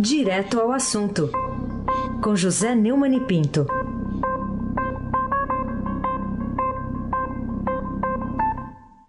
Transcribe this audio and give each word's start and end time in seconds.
Direto 0.00 0.60
ao 0.60 0.70
assunto, 0.70 1.28
com 2.22 2.36
José 2.36 2.72
Neumann 2.72 3.16
e 3.16 3.20
Pinto. 3.20 3.66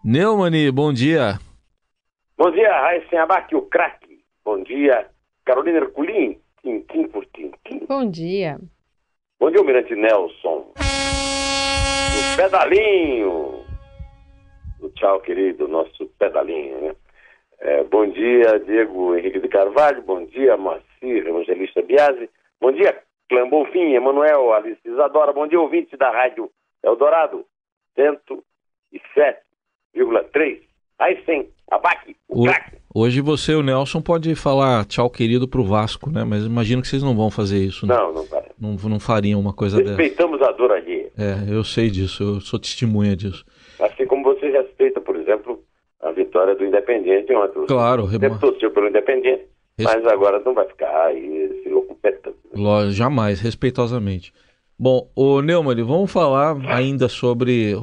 Neumani, 0.03 0.71
bom 0.71 0.91
dia. 0.91 1.37
Bom 2.35 2.49
dia, 2.49 2.71
Raíssen 2.71 3.19
Abac, 3.19 3.55
o 3.55 3.61
craque. 3.61 4.23
Bom 4.43 4.63
dia, 4.63 5.07
Carolina 5.45 5.77
Herculin, 5.77 6.39
tintim 6.63 7.07
por 7.07 7.23
tintim. 7.27 7.85
Bom 7.87 8.09
dia. 8.09 8.57
Bom 9.39 9.51
dia, 9.51 9.59
Almirante 9.59 9.93
Nelson. 9.93 10.73
O 12.15 12.35
pedalinho. 12.35 13.63
O 14.79 14.89
tchau, 14.95 15.19
querido, 15.19 15.67
nosso 15.67 16.07
pedalinho, 16.17 16.81
né? 16.81 16.95
É, 17.61 17.83
bom 17.83 18.09
dia, 18.09 18.57
Diego 18.65 19.15
Henrique 19.15 19.39
de 19.39 19.47
Carvalho. 19.49 20.01
Bom 20.03 20.25
dia, 20.25 20.55
Moacir 21.01 21.27
Evangelista 21.27 21.81
Biasi. 21.81 22.29
Bom 22.61 22.71
dia, 22.71 22.97
Clã 23.29 23.47
Bonfim, 23.49 23.93
Emanuel, 23.93 24.53
Alice 24.53 24.79
Isadora. 24.85 25.33
Bom 25.33 25.47
dia, 25.47 25.59
ouvinte 25.59 25.97
da 25.97 26.11
Rádio 26.11 26.49
Eldorado, 26.83 27.43
107,3. 27.97 30.59
Aí 30.99 31.17
sim, 31.25 31.47
abaque, 31.71 32.15
o 32.27 32.43
craque. 32.43 32.77
Hoje 32.93 33.21
você 33.21 33.53
e 33.53 33.55
o 33.55 33.63
Nelson 33.63 34.01
pode 34.01 34.35
falar 34.35 34.83
tchau 34.85 35.09
querido 35.09 35.47
pro 35.47 35.63
Vasco, 35.63 36.09
né? 36.09 36.25
Mas 36.25 36.45
imagino 36.45 36.81
que 36.81 36.87
vocês 36.89 37.01
não 37.03 37.15
vão 37.15 37.31
fazer 37.31 37.59
isso, 37.59 37.87
né? 37.87 37.95
Não, 37.95 38.11
não 38.11 38.25
vai. 38.25 38.43
Não, 38.59 38.75
não 38.89 38.99
fariam 38.99 39.39
uma 39.39 39.53
coisa 39.53 39.77
dessa. 39.77 39.91
Respeitamos 39.95 40.41
a 40.41 40.51
dor 40.51 40.71
alheia. 40.73 41.09
É, 41.17 41.53
eu 41.55 41.63
sei 41.63 41.89
disso, 41.89 42.21
eu 42.23 42.41
sou 42.41 42.59
testemunha 42.59 43.15
disso. 43.15 43.45
Assim 43.79 44.05
como 44.05 44.23
você 44.23 44.49
respeita, 44.49 44.99
por 44.99 45.15
exemplo, 45.15 45.63
a 46.01 46.11
vitória 46.11 46.53
do 46.55 46.65
Independiente 46.65 47.31
ontem. 47.33 47.65
Claro, 47.67 48.07
Você 48.07 48.19
torceu 48.39 48.71
pelo 48.71 48.89
Independiente, 48.89 49.43
Res- 49.43 49.49
mas 49.83 50.05
agora 50.05 50.39
não 50.45 50.53
vai 50.53 50.67
ficar 50.67 51.05
aí 51.07 51.61
se 51.63 51.69
locupetando. 51.69 52.35
Lo- 52.53 52.91
Jamais, 52.91 53.39
respeitosamente. 53.39 54.33
Bom, 54.77 55.09
o 55.15 55.41
Neumann, 55.41 55.83
vamos 55.83 56.11
falar 56.11 56.55
ainda 56.69 57.07
sobre 57.09 57.75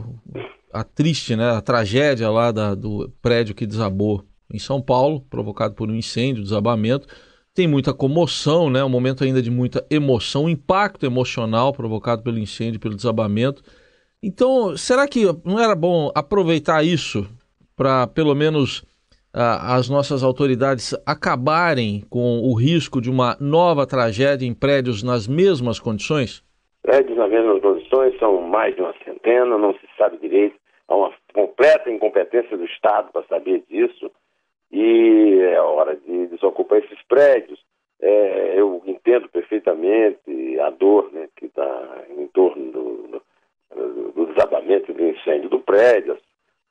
a 0.72 0.83
triste, 0.84 1.36
né, 1.36 1.50
a 1.50 1.61
tragédia 1.61 2.30
lá 2.30 2.50
da- 2.53 2.75
do 2.75 3.11
prédio 3.22 3.55
que 3.55 3.66
desabou 3.66 4.25
em 4.53 4.58
São 4.58 4.80
Paulo, 4.80 5.20
provocado 5.28 5.75
por 5.75 5.91
um 5.91 5.94
incêndio, 5.94 6.42
desabamento. 6.42 7.06
Tem 7.55 7.66
muita 7.66 7.92
comoção, 7.94 8.69
né, 8.70 8.84
um 8.84 8.88
momento 8.88 9.25
ainda 9.25 9.41
de 9.42 9.50
muita 9.50 9.84
emoção, 9.91 10.44
um 10.44 10.48
impacto 10.48 11.05
emocional 11.06 11.72
provocado 11.72 12.22
pelo 12.22 12.38
incêndio, 12.38 12.78
pelo 12.81 12.94
desabamento. 12.94 13.62
Então, 14.22 14.77
será 14.77 15.06
que 15.08 15.25
não 15.44 15.58
era 15.58 15.75
bom 15.75 16.10
aproveitar 16.14 16.83
isso 16.84 17.27
para, 17.75 18.06
pelo 18.06 18.34
menos, 18.34 18.83
as 19.38 19.90
nossas 19.90 20.22
autoridades 20.22 20.94
acabarem 21.04 22.02
com 22.08 22.40
o 22.40 22.54
risco 22.54 23.02
de 23.02 23.10
uma 23.10 23.36
nova 23.38 23.86
tragédia 23.86 24.46
em 24.46 24.54
prédios 24.54 25.02
nas 25.02 25.28
mesmas 25.28 25.78
condições? 25.78 26.42
Prédios 26.82 27.18
nas 27.18 27.30
mesmas 27.30 27.60
condições, 27.60 28.18
são 28.18 28.40
mais 28.40 28.74
de 28.74 28.80
uma 28.80 28.94
centena, 29.04 29.58
não 29.58 29.74
se 29.74 29.86
sabe 29.98 30.16
direito. 30.16 30.56
Há 30.88 30.96
uma 30.96 31.12
completa 31.34 31.90
incompetência 31.90 32.56
do 32.56 32.64
Estado 32.64 33.12
para 33.12 33.24
saber 33.24 33.62
disso. 33.68 34.10
E 34.72 35.38
é 35.52 35.60
hora 35.60 35.96
de 35.96 36.28
desocupar 36.28 36.78
esses 36.78 37.02
prédios. 37.06 37.60
É, 38.00 38.54
eu 38.58 38.82
entendo 38.86 39.28
perfeitamente 39.28 40.60
a 40.60 40.70
dor 40.70 41.10
né, 41.12 41.28
que 41.36 41.46
está 41.46 42.04
em 42.16 42.26
torno 42.28 42.72
do, 42.72 43.22
do, 43.74 44.12
do 44.12 44.26
desabamento 44.32 44.92
do 44.92 45.08
incêndio 45.08 45.50
do 45.50 45.60
prédio, 45.60 46.16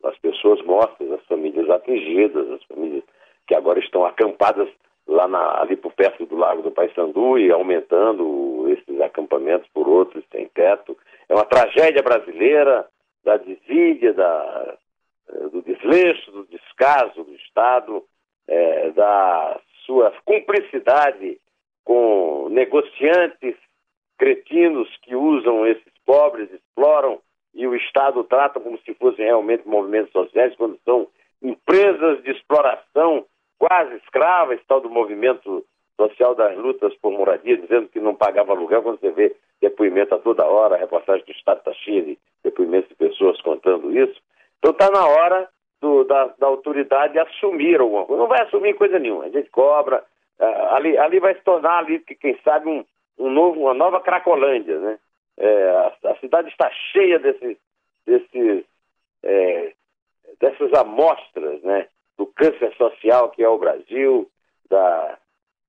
as, 0.05 0.13
as 0.13 0.17
pessoas 0.19 0.61
mortas, 0.63 1.11
as 1.11 1.25
famílias 1.25 1.69
atingidas, 1.69 2.49
as 2.51 2.63
famílias 2.63 3.03
que 3.47 3.55
agora 3.55 3.79
estão 3.79 4.05
acampadas 4.05 4.69
lá 5.07 5.27
na, 5.27 5.61
ali 5.61 5.75
por 5.75 5.93
perto 5.93 6.25
do 6.25 6.35
Lago 6.35 6.63
do 6.63 6.71
Paissandu 6.71 7.37
e 7.37 7.51
aumentando 7.51 8.67
esses 8.69 8.99
acampamentos 9.01 9.67
por 9.73 9.87
outros 9.87 10.23
sem 10.31 10.47
teto. 10.49 10.97
É 11.29 11.33
uma 11.33 11.45
tragédia 11.45 12.01
brasileira 12.01 12.87
da 13.23 13.37
desídia, 13.37 14.13
da, 14.13 14.77
eh, 15.29 15.49
do 15.49 15.61
desleixo, 15.61 16.31
do 16.31 16.45
descaso 16.45 17.23
do 17.23 17.35
Estado, 17.35 18.03
eh, 18.47 18.91
da 18.91 19.59
sua 19.85 20.11
cumplicidade 20.25 21.39
com 21.83 22.49
negociantes 22.49 23.55
cretinos 24.17 24.89
que 25.03 25.15
usam 25.15 25.67
esses 25.67 25.93
pobres, 26.05 26.51
exploram 26.51 27.19
e 27.55 27.65
o 27.65 27.75
Estado 27.75 28.23
trata 28.25 28.59
como 28.59 28.77
se 28.79 28.93
fossem 28.95 29.25
realmente 29.25 29.67
movimentos 29.67 30.11
sociais, 30.11 30.53
quando 30.57 30.77
são 30.83 31.07
empresas 31.41 32.21
de 32.23 32.31
exploração 32.31 33.25
quase 33.57 33.95
escravas, 33.97 34.59
tal 34.67 34.81
do 34.81 34.89
movimento 34.89 35.65
social 35.95 36.35
das 36.35 36.57
lutas 36.57 36.93
por 36.97 37.11
moradia, 37.11 37.57
dizendo 37.57 37.87
que 37.87 37.99
não 37.99 38.13
pagava 38.13 38.51
aluguel, 38.51 38.83
quando 38.83 38.99
você 38.99 39.11
vê 39.11 39.35
depoimento 39.61 40.13
a 40.13 40.19
toda 40.19 40.45
hora, 40.45 40.75
a 40.75 40.77
reportagem 40.77 41.25
do 41.25 41.31
Estado 41.31 41.59
está 41.59 41.73
cheia 41.73 42.01
de 42.01 42.17
depoimentos 42.43 42.89
de 42.89 42.95
pessoas 42.95 43.39
contando 43.41 43.89
isso. 43.97 44.19
Então 44.59 44.71
está 44.71 44.89
na 44.91 45.07
hora 45.07 45.47
do- 45.81 46.03
da, 46.03 46.27
da 46.37 46.47
autoridade 46.47 47.17
assumir 47.17 47.79
alguma 47.79 48.05
coisa. 48.05 48.21
Não 48.21 48.27
vai 48.27 48.41
assumir 48.41 48.73
coisa 48.73 48.99
nenhuma, 48.99 49.25
a 49.25 49.29
gente 49.29 49.49
cobra, 49.49 50.03
ah, 50.39 50.75
ali, 50.75 50.97
ali 50.97 51.19
vai 51.19 51.33
se 51.35 51.41
tornar, 51.43 51.77
ali, 51.79 51.99
que 51.99 52.15
quem 52.15 52.37
sabe, 52.43 52.67
um, 52.69 52.83
um 53.17 53.29
novo, 53.29 53.61
uma 53.61 53.73
nova 53.73 54.01
Cracolândia, 54.01 54.77
né? 54.79 54.99
É, 55.37 55.69
a, 55.69 56.11
a 56.11 56.15
cidade 56.19 56.49
está 56.49 56.69
cheia 56.91 57.19
desses, 57.19 57.57
desses 58.05 58.65
é, 59.23 59.73
dessas 60.39 60.73
amostras, 60.73 61.61
né, 61.63 61.87
do 62.17 62.25
câncer 62.27 62.73
social 62.75 63.29
que 63.29 63.43
é 63.43 63.49
o 63.49 63.57
Brasil, 63.57 64.29
da 64.69 65.17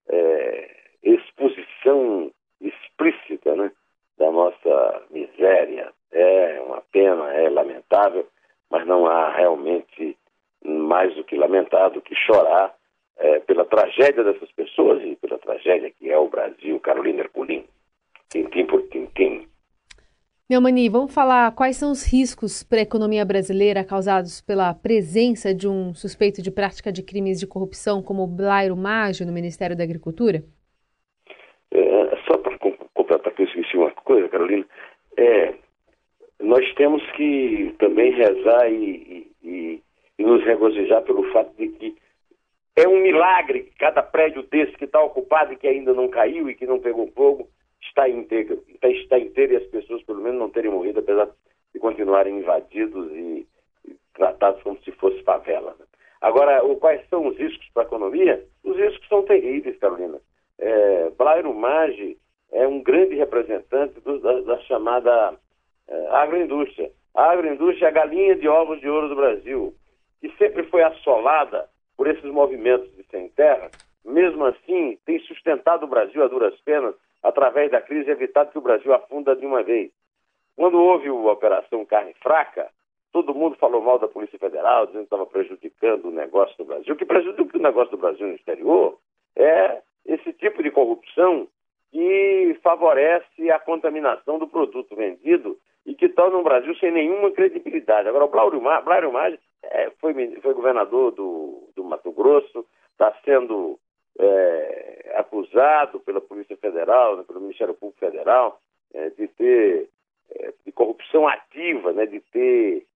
é, 0.09 0.77
exposição 1.03 2.31
explícita, 2.61 3.55
né, 3.57 3.73
da 4.19 4.31
nossa 4.31 5.03
miséria. 5.11 5.93
É 6.13 6.61
uma 6.61 6.81
pena, 6.93 7.33
é 7.35 7.49
lamentável, 7.51 8.27
mas 8.71 8.87
não 8.87 9.07
há 9.07 9.31
realmente 9.31 10.17
mais 10.65 11.15
do 11.15 11.25
que 11.25 11.37
lamentar, 11.37 11.91
do 11.91 12.01
que 12.01 12.15
chorar 12.15 12.75
é, 13.19 13.41
pela 13.41 13.65
tragédia 13.65 14.25
dessas 14.25 14.51
pessoas 14.53 15.03
e 15.03 15.17
pela 15.17 15.39
tragédia 15.39 15.91
que 15.91 16.11
é 16.11 16.19
o 16.19 16.29
Brasil, 16.29 16.81
Carolina 16.81 17.21
Herculin. 17.21 17.67
Tintim 18.31 18.67
por 18.67 18.83
tintim. 18.89 19.47
Neumani, 20.49 20.89
vamos 20.89 21.13
falar 21.13 21.51
quais 21.57 21.77
são 21.77 21.91
os 21.91 22.05
riscos 22.05 22.63
para 22.63 22.79
a 22.79 22.83
economia 22.83 23.25
brasileira 23.25 23.85
causados 23.85 24.41
pela 24.41 24.73
presença 24.73 25.53
de 25.53 25.67
um 25.67 25.93
suspeito 25.93 26.41
de 26.41 26.53
prática 26.53 26.93
de 26.93 27.03
crimes 27.03 27.41
de 27.41 27.49
corrupção 27.49 28.01
como 28.01 28.23
o 28.23 28.29
Blairo 28.29 28.77
Maggio 28.77 29.27
no 29.27 29.33
Ministério 29.33 29.77
da 29.77 29.83
Agricultura? 29.83 30.45
É, 31.73 32.17
só 32.29 32.39
para 32.39 32.57
completar 32.95 33.33
que 33.35 33.43
eu 33.43 33.47
esqueci 33.47 33.77
uma 33.77 33.91
coisa, 33.91 34.29
Carolina, 34.29 34.65
é, 35.17 35.53
nós 36.41 36.65
temos 36.75 37.03
que 37.17 37.75
também 37.81 38.13
rezar 38.13 38.71
e, 38.71 39.27
e- 39.43 39.83
e 40.17 40.23
nos 40.23 40.45
regozijar 40.45 41.03
pelo 41.03 41.25
fato 41.33 41.53
de 41.57 41.69
que 41.71 41.97
é 42.77 42.87
um 42.87 43.03
milagre 43.03 43.65
que 43.65 43.79
cada 43.79 44.01
prédio 44.01 44.45
desse 44.45 44.77
que 44.77 44.85
está 44.85 45.03
ocupado 45.03 45.53
e 45.53 45.57
que 45.57 45.67
ainda 45.67 45.93
não 45.93 46.07
caiu 46.07 46.49
e 46.49 46.55
que 46.55 46.67
não 46.67 46.79
pegou 46.79 47.11
fogo 47.17 47.49
está 47.97 48.09
íntegro, 48.11 48.63
está, 48.83 49.19
inteiro 49.19 49.55
e 49.55 49.57
as 49.57 49.65
pessoas 49.69 50.03
pelo 50.03 50.21
menos 50.21 50.39
não 50.39 50.51
terem 50.51 50.71
morrido, 50.71 51.01
apesar 51.01 51.29
de 51.73 51.81
continuarem 51.81 52.39
invadidos 52.39 53.11
e, 53.13 53.47
tratados 54.15 54.63
como 54.63 54.79
se 54.83 54.93
fosse 54.93 55.23
favela. 55.23 55.75
né? 55.79 55.87
Agora, 56.21 56.61
quais 56.77 57.07
são 57.09 57.27
os 57.27 57.37
riscos 57.39 57.67
para 57.73 57.85
a 57.85 57.87
economia? 57.87 58.45
Os 58.63 58.77
riscos 58.77 59.07
são 59.09 59.23
terríveis, 59.25 59.79
Carolina. 59.79 60.19
É, 60.59 61.11
Blairo 61.11 61.55
Maggi 61.55 62.19
é 62.53 62.67
um 62.67 62.83
grande 62.83 63.15
representante 63.17 63.99
do- 64.01 64.19
da, 64.21 64.41
da 64.43 64.59
chamada 64.61 65.35
é, 65.89 66.07
agroindústria. 66.09 66.91
A 67.15 67.31
agroindústria 67.31 67.87
é 67.87 67.89
a 67.89 67.93
galinha 67.93 68.35
de 68.37 68.49
ovos 68.49 68.81
de 68.81 68.89
ouro 68.89 69.09
do 69.09 69.17
Brasil, 69.17 69.75
que 70.21 70.31
sempre 70.37 70.65
foi 70.65 70.83
assolada 70.83 71.69
por 71.97 72.07
esses 72.07 72.25
movimentos 72.25 72.91
de 72.97 73.05
sem 73.11 73.29
terra. 73.31 73.71
Mesmo 74.05 74.45
assim, 74.47 74.99
tem 75.05 75.19
sustentado 75.21 75.85
o 75.85 75.89
Brasil 75.89 76.23
a 76.23 76.29
duras 76.29 76.55
penas 76.63 76.95
através 77.23 77.71
da 77.71 77.81
crise 77.81 78.11
evitado 78.11 78.51
que 78.51 78.59
o 78.59 78.63
Brasil 78.63 78.93
afunda 78.95 79.35
de 79.35 79.45
uma 79.45 79.63
vez. 79.63 79.91
Quando 80.57 80.79
houve 80.81 81.09
a 81.09 81.13
Operação 81.13 81.85
Carne 81.85 82.15
Fraca, 82.23 82.71
todo 83.13 83.35
mundo 83.35 83.57
falou 83.57 83.81
mal 83.81 83.99
da 83.99 84.09
Polícia 84.09 84.39
Federal, 84.39 84.87
dizendo 84.87 85.03
que 85.03 85.07
estava 85.07 85.27
prejudicando 85.27 86.07
o 86.07 86.11
negócio 86.11 86.57
do 86.57 86.65
Brasil. 86.65 86.95
O 86.95 86.97
que 86.97 87.05
prejudica 87.05 87.59
o 87.59 87.63
negócio 87.63 87.91
do 87.91 87.99
Brasil 87.99 88.27
no 88.27 88.35
exterior 88.35 88.99
é 89.35 89.83
esse 90.07 90.33
tipo 90.35 90.63
de 90.63 90.71
corrupção 90.71 91.49
que 91.91 92.59
favorece 92.63 93.51
a 93.51 93.59
contaminação 93.59 94.39
do 94.39 94.47
produto 94.47 94.95
vendido 94.95 95.59
e 95.85 95.95
que 95.95 96.09
torna 96.09 96.37
o 96.39 96.43
Brasil 96.43 96.75
sem 96.77 96.91
nenhuma 96.91 97.31
credibilidade. 97.31 98.09
Agora, 98.09 98.25
o 98.25 98.29
Blairo 98.29 98.61
Ma- 98.61 98.81
Blairo 98.81 99.13
Maggi 99.13 99.39
é, 99.63 99.91
foi, 100.01 100.13
foi 100.41 100.55
governador 100.55 101.13
do, 101.13 101.71
do 101.75 101.85
Mato 101.85 102.11
Grosso, 102.13 102.67
está 102.93 103.15
sendo 103.25 103.79
é, 104.19 105.13
acusado 105.17 106.01
pela 106.01 106.21
Polícia 106.21 106.57
Federal, 106.57 107.17
né, 107.17 107.25
pelo 107.27 107.41
Ministério 107.41 107.75
Público 107.75 108.01
Federal, 108.01 108.61
é, 108.95 109.11
de 109.11 109.29
ter 109.29 109.89
é, 110.31 110.53
de 110.65 110.73
corrupção 110.73 111.27
ativa, 111.29 111.93
né, 111.93 112.07
de 112.07 112.21
ter 112.21 112.87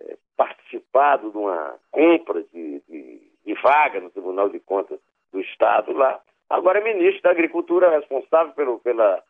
é, 0.00 0.16
participado 0.36 1.30
de 1.30 1.36
uma 1.38 1.76
compra 1.90 2.42
de, 2.52 2.80
de, 2.88 3.20
de 3.44 3.54
vaga 3.62 4.00
no 4.00 4.10
Tribunal 4.10 4.48
de 4.48 4.60
Contas 4.60 4.98
do 5.32 5.40
Estado 5.40 5.92
lá. 5.92 6.20
agora 6.48 6.78
é 6.78 6.94
ministro 6.94 7.22
da 7.22 7.30
Agricultura, 7.30 7.90
responsável 7.90 8.52
pelo, 8.54 8.78
pela, 8.80 9.22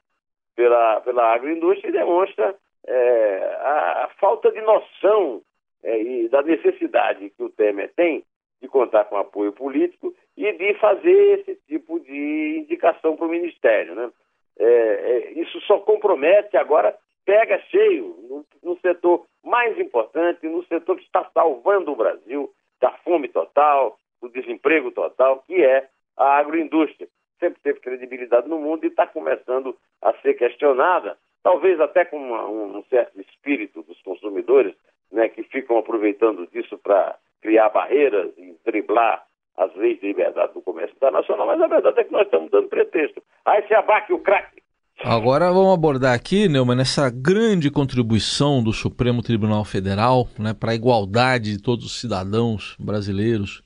pela, 0.55 1.00
pela 1.00 1.35
agroindústria, 1.35 1.88
e 1.88 1.93
demonstra 1.93 2.55
é, 2.87 3.56
a, 3.61 4.05
a, 4.05 4.08
falta 4.20 4.50
de 4.50 4.61
noção 4.61 5.43
é, 5.82 6.00
e 6.00 6.29
da 6.29 6.43
necessidade 6.43 7.31
que 7.31 7.43
o 7.43 7.50
Temer 7.50 7.93
tem 7.94 8.25
de 8.64 8.69
contar 8.69 9.05
com 9.05 9.19
apoio 9.19 9.52
político 9.52 10.14
e 10.34 10.50
de 10.52 10.75
fazer 10.75 11.40
esse 11.40 11.55
tipo 11.69 12.00
de 12.00 12.61
indicação 12.61 13.14
para 13.14 13.26
o 13.26 13.28
Ministério. 13.31 13.94
Né? 13.94 14.11
É, 14.58 14.64
é, 14.64 15.32
isso 15.38 15.61
só 15.62 15.78
compromete 15.81 16.56
agora, 16.56 16.96
pega 17.26 17.61
cheio 17.70 18.16
no, 18.28 18.46
no, 18.62 18.81
setor 18.81 19.26
mais 19.44 19.78
importante, 19.78 20.49
no 20.49 20.64
setor 20.64 20.96
que 20.96 21.05
está 21.05 21.28
salvando 21.34 21.93
o 21.93 21.96
Brasil 21.96 22.50
da 22.81 22.90
fome 23.05 23.28
total, 23.28 23.99
do 24.22 24.31
desemprego 24.31 24.90
total, 24.90 25.43
que 25.46 25.62
é 25.62 25.87
a 26.16 26.38
agroindústria. 26.38 27.06
Sempre 27.38 27.61
teve 27.62 27.81
credibilidade 27.81 28.49
no 28.49 28.58
mundo 28.58 28.84
e 28.84 28.88
está 28.88 29.06
começando 29.06 29.76
a 30.00 30.14
ser 30.22 30.34
questionada, 30.34 31.19
talvez 31.43 31.78
até 31.81 32.06
com 32.06 32.16
uma, 32.16 32.49
um 32.49 32.82
certo 32.84 33.20
espírito 33.20 33.82
dos 33.82 34.00
consumidores, 34.00 34.75
né, 35.12 35.28
que 35.28 35.43
ficam 35.43 35.76
aproveitando 35.76 36.46
disso 36.46 36.78
para 36.78 37.19
criar 37.44 37.69
barreiras 37.69 38.31
e 38.38 38.56
driblar 38.64 39.23
as 39.58 39.73
leis 39.76 40.00
de 40.00 40.06
liberdade 40.06 40.55
do 40.55 40.62
comércio 40.62 40.96
internacional, 40.96 41.46
mas 41.46 41.61
a 41.61 41.69
verdade 41.69 42.00
é 42.00 42.05
que 42.05 42.11
nós 42.11 42.25
estamos 42.25 42.50
dando 42.50 42.69
pretexto. 42.69 43.23
Aí 43.44 43.62
se 43.69 43.75
abaque 43.75 44.14
o 44.14 44.19
craque. 44.19 44.62
Agora 45.05 45.52
vamos 45.52 45.75
abordar 45.75 46.14
aqui, 46.14 46.49
Neumann, 46.49 46.81
essa 46.81 47.11
grande 47.11 47.70
contribuição 47.70 48.62
do 48.62 48.73
Supremo 48.73 49.23
Tribunal 49.23 49.62
Federal 49.64 50.26
né, 50.38 50.55
para 50.55 50.73
a 50.73 50.75
igualdade 50.75 51.52
de 51.52 51.62
todos 51.62 51.85
os 51.85 52.00
cidadãos 52.00 52.76
brasileiros 52.81 53.62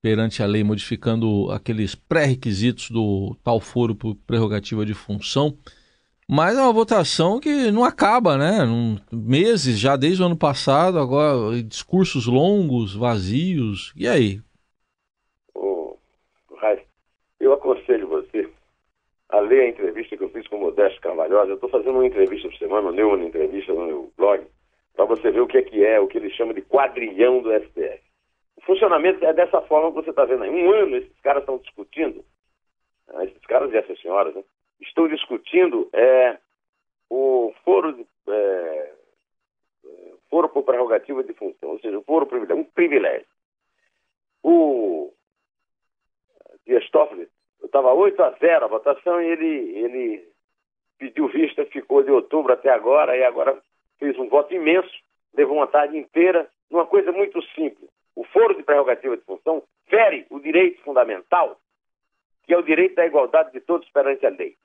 perante 0.00 0.40
a 0.40 0.46
lei, 0.46 0.62
modificando 0.62 1.50
aqueles 1.50 1.96
pré-requisitos 1.96 2.90
do 2.90 3.36
tal 3.42 3.58
foro 3.58 3.96
por 3.96 4.14
prerrogativa 4.14 4.86
de 4.86 4.94
função. 4.94 5.58
Mas 6.28 6.58
é 6.58 6.60
uma 6.60 6.72
votação 6.72 7.38
que 7.38 7.70
não 7.70 7.84
acaba, 7.84 8.36
né? 8.36 8.64
Um, 8.64 8.96
meses 9.12 9.78
já 9.78 9.96
desde 9.96 10.22
o 10.22 10.26
ano 10.26 10.36
passado, 10.36 10.98
agora 10.98 11.62
discursos 11.62 12.26
longos, 12.26 12.96
vazios. 12.96 13.92
E 13.96 14.08
aí? 14.08 14.40
eu 17.46 17.52
aconselho 17.52 18.08
você 18.08 18.48
a 19.28 19.40
ler 19.40 19.60
a 19.60 19.68
entrevista 19.68 20.16
que 20.16 20.24
eu 20.24 20.30
fiz 20.30 20.46
com 20.48 20.56
o 20.56 20.60
Modesto 20.60 21.00
Carvalhosa. 21.00 21.52
Eu 21.52 21.54
estou 21.54 21.70
fazendo 21.70 21.92
uma 21.92 22.06
entrevista 22.06 22.48
por 22.48 22.58
semana, 22.58 23.00
eu 23.00 23.08
uma 23.08 23.24
entrevista 23.24 23.72
no 23.72 23.86
meu 23.86 24.12
blog, 24.16 24.44
para 24.94 25.04
você 25.04 25.30
ver 25.30 25.40
o 25.40 25.46
que 25.46 25.58
é, 25.58 25.62
que 25.62 25.84
é, 25.84 26.00
o 26.00 26.06
que 26.06 26.18
eles 26.18 26.32
chamam 26.34 26.54
de 26.54 26.62
quadrilhão 26.62 27.40
do 27.40 27.52
STF. 27.52 28.00
O 28.56 28.62
funcionamento 28.62 29.24
é 29.24 29.32
dessa 29.32 29.60
forma 29.62 29.90
que 29.90 30.04
você 30.04 30.10
está 30.10 30.24
vendo 30.24 30.42
aí. 30.42 30.50
Um 30.50 30.72
ano 30.72 30.96
esses 30.96 31.20
caras 31.20 31.42
estão 31.42 31.58
discutindo, 31.58 32.24
né, 33.08 33.24
esses 33.26 33.44
caras 33.46 33.72
e 33.72 33.76
essas 33.76 34.00
senhoras, 34.00 34.34
né, 34.34 34.42
estão 34.80 35.08
discutindo 35.08 35.88
é, 35.92 36.38
o 37.10 37.54
foro, 37.64 37.92
de, 37.92 38.06
é, 38.28 38.92
foro 40.30 40.48
por 40.48 40.64
prerrogativa 40.64 41.22
de 41.22 41.32
função, 41.34 41.70
ou 41.70 41.80
seja, 41.80 41.98
o 41.98 42.02
foro 42.02 42.26
privilégio, 42.26 42.62
um 42.62 42.64
privilégio. 42.64 43.26
O 44.42 45.12
Dias 46.66 46.88
Toffoli 46.90 47.28
estava 47.62 47.92
8 47.92 48.22
a 48.22 48.30
0 48.32 48.64
a 48.64 48.68
votação 48.68 49.20
e 49.20 49.26
ele, 49.26 49.78
ele 49.78 50.28
pediu 50.98 51.28
vista, 51.28 51.64
ficou 51.66 52.02
de 52.02 52.10
outubro 52.10 52.52
até 52.52 52.70
agora 52.70 53.16
e 53.16 53.24
agora 53.24 53.60
fez 53.98 54.18
um 54.18 54.28
voto 54.28 54.52
imenso, 54.54 54.90
levou 55.34 55.56
uma 55.56 55.66
tarde 55.66 55.96
inteira, 55.96 56.48
numa 56.70 56.86
coisa 56.86 57.12
muito 57.12 57.40
simples. 57.54 57.88
O 58.14 58.24
foro 58.24 58.54
de 58.54 58.62
prerrogativa 58.62 59.16
de 59.16 59.24
função 59.24 59.62
fere 59.88 60.26
o 60.30 60.40
direito 60.40 60.82
fundamental, 60.82 61.58
que 62.44 62.54
é 62.54 62.58
o 62.58 62.62
direito 62.62 62.94
da 62.94 63.06
igualdade 63.06 63.52
de 63.52 63.60
todos 63.60 63.88
perante 63.90 64.24
a 64.26 64.30
lei. 64.30 64.56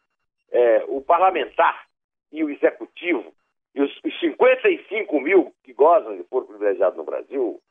É, 0.51 0.83
o 0.87 1.01
parlamentar 1.01 1.85
e 2.31 2.43
o 2.43 2.49
executivo 2.49 3.33
e 3.73 3.81
os, 3.81 3.91
os 4.03 4.19
55 4.19 5.19
mil 5.21 5.53
que 5.63 5.73
gozam 5.73 6.17
de 6.17 6.23
foro 6.23 6.45
privilegiado 6.45 6.97
no 6.97 7.05
Brasil 7.05 7.61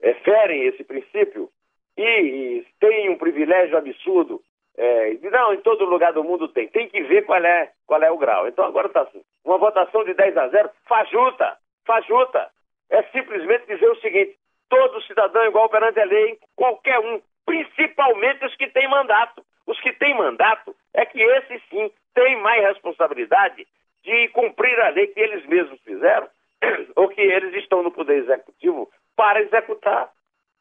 é, 0.00 0.14
ferem 0.14 0.64
esse 0.64 0.82
princípio 0.84 1.50
e, 1.96 2.02
e 2.02 2.66
têm 2.80 3.10
um 3.10 3.18
privilégio 3.18 3.76
absurdo 3.76 4.42
é, 4.76 5.14
não, 5.30 5.54
em 5.54 5.60
todo 5.60 5.84
lugar 5.84 6.12
do 6.12 6.24
mundo 6.24 6.48
tem. 6.48 6.68
Tem 6.68 6.88
que 6.88 7.02
ver 7.02 7.24
qual 7.24 7.42
é, 7.44 7.70
qual 7.86 8.02
é 8.02 8.10
o 8.10 8.18
grau. 8.18 8.48
Então 8.48 8.64
agora 8.64 8.88
está 8.88 9.02
assim. 9.02 9.22
Uma 9.44 9.58
votação 9.58 10.04
de 10.04 10.14
10 10.14 10.36
a 10.36 10.48
0, 10.48 10.70
fajuta, 10.86 11.56
fajuta. 11.86 12.50
É 12.90 13.02
simplesmente 13.04 13.66
dizer 13.66 13.88
o 13.88 14.00
seguinte: 14.00 14.36
todo 14.68 15.02
cidadão 15.02 15.42
é 15.42 15.48
igual 15.48 15.68
perante 15.68 16.00
a 16.00 16.04
lei, 16.04 16.38
qualquer 16.56 16.98
um, 16.98 17.20
principalmente 17.46 18.44
os 18.44 18.54
que 18.56 18.68
têm 18.68 18.88
mandato. 18.88 19.44
Os 19.66 19.80
que 19.80 19.92
têm 19.92 20.14
mandato 20.14 20.74
é 20.92 21.06
que 21.06 21.22
esses 21.22 21.62
sim 21.70 21.90
têm 22.24 22.36
mais 22.36 22.62
responsabilidade 22.62 23.66
de 24.02 24.28
cumprir 24.28 24.80
a 24.80 24.88
lei 24.88 25.08
que 25.08 25.20
eles 25.20 25.44
mesmos 25.46 25.78
fizeram 25.82 26.26
ou 26.96 27.08
que 27.08 27.20
eles 27.20 27.54
estão 27.62 27.82
no 27.82 27.90
Poder 27.90 28.16
Executivo 28.16 28.90
para 29.14 29.42
executar. 29.42 30.10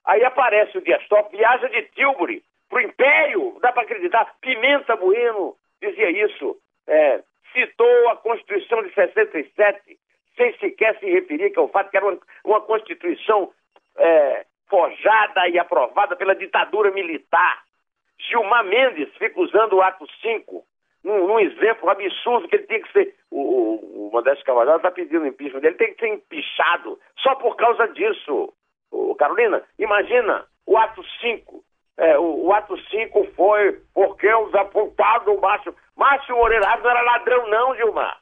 Aí 0.05 0.23
aparece 0.25 0.77
o 0.77 0.81
Dias 0.81 1.07
Toffoli, 1.07 1.37
viaja 1.37 1.69
de 1.69 1.83
Tilbury 1.93 2.43
para 2.69 2.79
o 2.79 2.81
Império, 2.81 3.57
dá 3.61 3.71
para 3.71 3.83
acreditar. 3.83 4.33
Pimenta 4.41 4.97
Bueno 4.97 5.55
dizia 5.81 6.09
isso, 6.25 6.57
é, 6.85 7.23
citou 7.53 8.09
a 8.09 8.17
Constituição 8.17 8.83
de 8.83 8.93
67, 8.93 9.97
sem 10.35 10.57
sequer 10.57 10.99
se 10.99 11.05
referir 11.05 11.53
ao 11.55 11.69
fato 11.69 11.89
que 11.89 11.97
era 11.97 12.05
uma, 12.05 12.19
uma 12.43 12.61
Constituição 12.61 13.53
é, 13.97 14.45
forjada 14.69 15.47
e 15.47 15.57
aprovada 15.57 16.15
pela 16.17 16.35
ditadura 16.35 16.91
militar. 16.91 17.63
Gilmar 18.19 18.65
Mendes 18.65 19.15
fica 19.17 19.39
usando 19.39 19.73
o 19.73 19.81
ato 19.81 20.05
5 20.21 20.65
num, 21.03 21.27
num, 21.27 21.39
exemplo 21.39 21.89
absurdo 21.89 22.47
que 22.47 22.55
ele 22.55 22.67
tinha 22.67 22.81
que 22.81 22.91
ser. 22.91 23.15
O, 23.29 23.39
o, 23.39 24.07
o 24.07 24.11
Modesto 24.11 24.43
Cavalhado 24.45 24.77
está 24.77 24.91
pedindo 24.91 25.25
impeachment 25.25 25.61
dele, 25.61 25.75
tem 25.75 25.93
que 25.93 25.99
ser 25.99 26.13
empichado 26.13 26.99
só 27.19 27.35
por 27.35 27.55
causa 27.55 27.87
disso. 27.89 28.53
O, 28.91 29.15
Carolina, 29.15 29.63
imagina 29.77 30.45
o 30.65 30.77
ato 30.77 31.03
5 31.21 31.63
é, 31.97 32.17
o, 32.17 32.45
o, 32.45 32.53
ato 32.53 32.75
5 32.89 33.23
foi 33.35 33.79
porque 33.93 34.31
os 34.33 34.53
apontados 34.55 35.25
do 35.25 35.39
Márcio. 35.39 35.75
Márcio 35.95 36.35
Moreira 36.35 36.67
Alves 36.67 36.83
não 36.83 36.91
era 36.91 37.01
ladrão, 37.01 37.47
não, 37.47 37.75
Gilmar. 37.75 38.19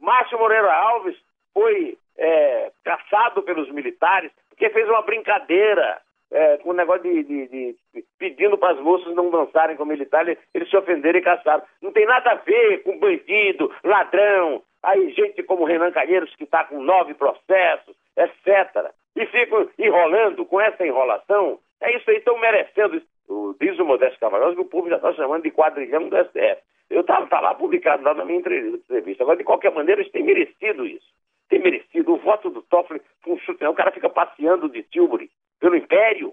Márcio 0.00 0.38
Moreira 0.38 0.72
Alves 0.72 1.16
foi 1.54 1.96
é, 2.18 2.72
caçado 2.84 3.42
pelos 3.42 3.70
militares 3.70 4.30
porque 4.50 4.70
fez 4.70 4.88
uma 4.88 5.02
brincadeira 5.02 6.00
é, 6.30 6.56
com 6.58 6.70
o 6.70 6.74
negócio 6.74 7.02
de, 7.02 7.22
de, 7.22 7.46
de 7.48 7.76
pedindo 8.18 8.58
para 8.58 8.74
as 8.74 8.80
moças 8.80 9.14
não 9.14 9.30
dançarem 9.30 9.76
com 9.76 9.84
militares, 9.84 10.38
eles 10.52 10.68
se 10.68 10.76
ofenderam 10.76 11.18
e 11.18 11.22
caçaram. 11.22 11.62
Não 11.80 11.92
tem 11.92 12.06
nada 12.06 12.32
a 12.32 12.34
ver 12.36 12.82
com 12.82 12.98
bandido, 12.98 13.72
ladrão, 13.84 14.62
aí 14.82 15.10
gente 15.12 15.42
como 15.42 15.64
Renan 15.64 15.92
Calheiros 15.92 16.34
que 16.36 16.44
está 16.44 16.64
com 16.64 16.82
nove 16.82 17.14
processos, 17.14 17.96
etc. 18.16 18.90
E 19.14 19.26
ficam 19.26 19.68
enrolando 19.78 20.44
com 20.44 20.60
essa 20.60 20.86
enrolação 20.86 21.58
é 21.80 21.96
isso 21.96 22.10
aí, 22.10 22.16
estão 22.16 22.38
merecendo. 22.38 23.02
O, 23.28 23.54
diz 23.60 23.78
o 23.78 23.84
Modesto 23.84 24.18
Cavalhosa 24.20 24.54
que 24.54 24.60
o 24.60 24.66
povo 24.66 24.88
já 24.88 24.96
está 24.96 25.12
chamando 25.14 25.42
de 25.42 25.50
quadrilhão 25.50 26.08
do 26.08 26.16
STF. 26.16 26.62
Eu 26.88 27.00
estava 27.00 27.26
tá 27.26 27.40
lá 27.40 27.54
publicado 27.54 28.04
lá 28.04 28.14
na 28.14 28.24
minha 28.24 28.38
entrevista. 28.38 29.24
Agora, 29.24 29.36
de 29.36 29.44
qualquer 29.44 29.72
maneira, 29.72 30.00
eles 30.00 30.12
têm 30.12 30.22
merecido 30.22 30.86
isso. 30.86 31.06
Tem 31.48 31.58
merecido. 31.58 32.14
O 32.14 32.18
voto 32.18 32.48
do 32.50 32.62
Toffoli 32.62 33.02
com 33.24 33.32
um 33.32 33.38
chute. 33.38 33.64
O 33.64 33.74
cara 33.74 33.90
fica 33.90 34.08
passeando 34.08 34.68
de 34.68 34.82
Tilbury 34.84 35.30
pelo 35.66 35.76
Império. 35.76 36.32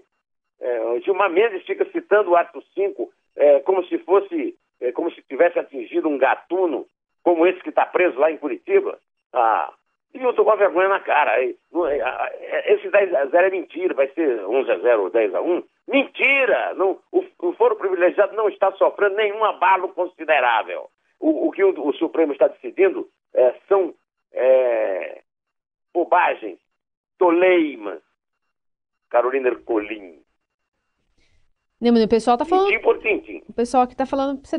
É, 0.60 1.00
Gilmar 1.00 1.28
Mendes 1.28 1.66
fica 1.66 1.84
citando 1.90 2.30
o 2.30 2.36
ato 2.36 2.62
5 2.72 3.10
é, 3.36 3.58
como 3.60 3.84
se 3.86 3.98
fosse, 3.98 4.56
é, 4.80 4.92
como 4.92 5.10
se 5.10 5.20
tivesse 5.22 5.58
atingido 5.58 6.08
um 6.08 6.16
gatuno, 6.16 6.86
como 7.20 7.44
esse 7.44 7.60
que 7.60 7.70
está 7.70 7.84
preso 7.84 8.16
lá 8.16 8.30
em 8.30 8.38
Curitiba. 8.38 8.96
Ah, 9.32 9.72
e 10.14 10.22
eu 10.22 10.32
tô 10.34 10.44
com 10.44 10.52
a 10.52 10.56
vergonha 10.56 10.88
na 10.88 11.00
cara. 11.00 11.42
Esse 11.42 12.88
10 12.88 13.14
a 13.14 13.26
0 13.26 13.46
é 13.46 13.50
mentira, 13.50 13.92
vai 13.94 14.06
ser 14.10 14.46
11 14.46 14.70
a 14.70 14.78
0 14.78 15.02
ou 15.02 15.10
10 15.10 15.34
a 15.34 15.40
1. 15.40 15.64
Mentira! 15.88 16.74
Não, 16.74 17.00
o, 17.10 17.24
o 17.40 17.52
foro 17.54 17.74
privilegiado 17.74 18.36
não 18.36 18.48
está 18.48 18.70
sofrendo 18.72 19.16
nenhum 19.16 19.44
abalo 19.44 19.88
considerável. 19.88 20.88
O, 21.18 21.48
o 21.48 21.50
que 21.50 21.64
o, 21.64 21.88
o, 21.88 21.92
Supremo 21.94 22.32
está 22.32 22.46
decidindo 22.46 23.08
é, 23.34 23.54
são 23.66 23.92
é, 24.32 25.22
bobagens, 25.92 26.60
toleimas. 27.18 28.00
Carolina 29.14 29.48
Ercolim. 29.48 30.20
o 31.80 32.08
pessoal 32.08 32.36
tá 32.36 32.44
falando. 32.44 32.68
Tintim. 33.00 33.44
O 33.48 33.52
pessoal 33.52 33.86
que 33.86 33.94
tá 33.94 34.04
falando 34.04 34.44
você 34.44 34.58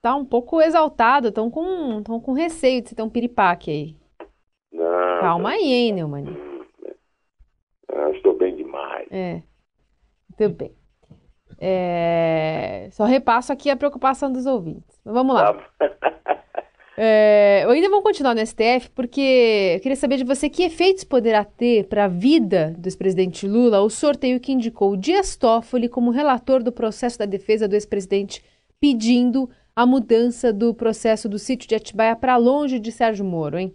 tá 0.00 0.14
um 0.14 0.24
pouco 0.24 0.58
exaltado, 0.58 1.28
estão 1.28 1.50
com, 1.50 2.02
tão 2.02 2.18
com 2.18 2.32
receio 2.32 2.80
de 2.80 2.88
você 2.88 2.94
ter 2.94 3.02
um 3.02 3.10
piripaque 3.10 3.70
aí. 3.70 3.96
Não. 4.72 5.20
Calma 5.20 5.50
aí, 5.50 5.70
hein, 5.70 5.92
Neumann? 5.92 6.24
Ah, 7.92 8.10
estou 8.12 8.34
bem 8.38 8.56
demais. 8.56 9.06
É. 9.10 9.42
Muito 10.30 10.54
bem. 10.56 10.74
É... 11.60 12.88
Só 12.90 13.04
repasso 13.04 13.52
aqui 13.52 13.68
a 13.68 13.76
preocupação 13.76 14.32
dos 14.32 14.46
ouvintes. 14.46 14.98
vamos 15.04 15.34
lá. 15.34 15.52
Tá 15.52 15.70
é... 16.96 17.64
Ainda 17.68 17.88
vamos 17.88 18.04
continuar 18.04 18.34
no 18.34 18.46
STF, 18.46 18.90
porque 18.94 19.74
eu 19.76 19.80
queria 19.80 19.96
saber 19.96 20.16
de 20.16 20.24
você 20.24 20.48
que 20.48 20.62
efeitos 20.62 21.04
poderá 21.04 21.44
ter 21.44 21.88
para 21.88 22.04
a 22.04 22.08
vida 22.08 22.74
do 22.78 22.86
ex-presidente 22.86 23.46
Lula 23.46 23.80
o 23.80 23.90
sorteio 23.90 24.40
que 24.40 24.52
indicou 24.52 24.96
Dias 24.96 25.36
Toffoli 25.36 25.88
como 25.88 26.10
relator 26.10 26.62
do 26.62 26.72
processo 26.72 27.18
da 27.18 27.26
defesa 27.26 27.66
do 27.66 27.74
ex-presidente 27.74 28.44
pedindo 28.80 29.48
a 29.74 29.84
mudança 29.84 30.52
do 30.52 30.72
processo 30.74 31.28
do 31.28 31.38
sítio 31.38 31.68
de 31.68 31.74
Atibaia 31.74 32.14
para 32.14 32.36
longe 32.36 32.78
de 32.78 32.92
Sérgio 32.92 33.24
Moro, 33.24 33.58
hein? 33.58 33.74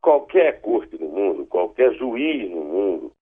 Qualquer 0.00 0.60
corte 0.60 0.96
no 0.98 1.08
mundo, 1.08 1.46
qualquer 1.46 1.92
juiz 1.94 2.50
no 2.50 2.64
mundo 2.64 3.12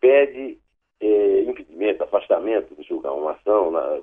pede 0.00 0.58
eh, 1.00 1.44
impedimento, 1.46 2.02
afastamento 2.02 2.74
de 2.74 2.82
julgar 2.82 3.12
uma 3.12 3.32
ação 3.32 3.70
na, 3.70 4.00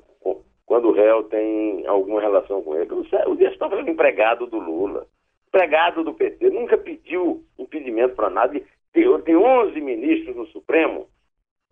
quando 0.79 0.89
o 0.89 0.93
réu 0.93 1.23
tem 1.23 1.85
alguma 1.85 2.21
relação 2.21 2.63
com 2.63 2.73
ele. 2.75 2.89
O, 2.93 3.35
Dias 3.35 3.57
Toffoli 3.57 3.85
é 3.85 3.91
empregado 3.91 4.47
do 4.47 4.57
Lula, 4.57 5.05
empregado 5.49 6.05
do 6.05 6.13
PT, 6.13 6.49
nunca 6.49 6.77
pediu 6.77 7.43
impedimento 7.57 8.15
para 8.15 8.29
nada. 8.29 8.59
Tem, 8.93 9.21
tem 9.21 9.35
11 9.35 9.81
ministros 9.81 10.35
no 10.37 10.47
Supremo, 10.47 11.07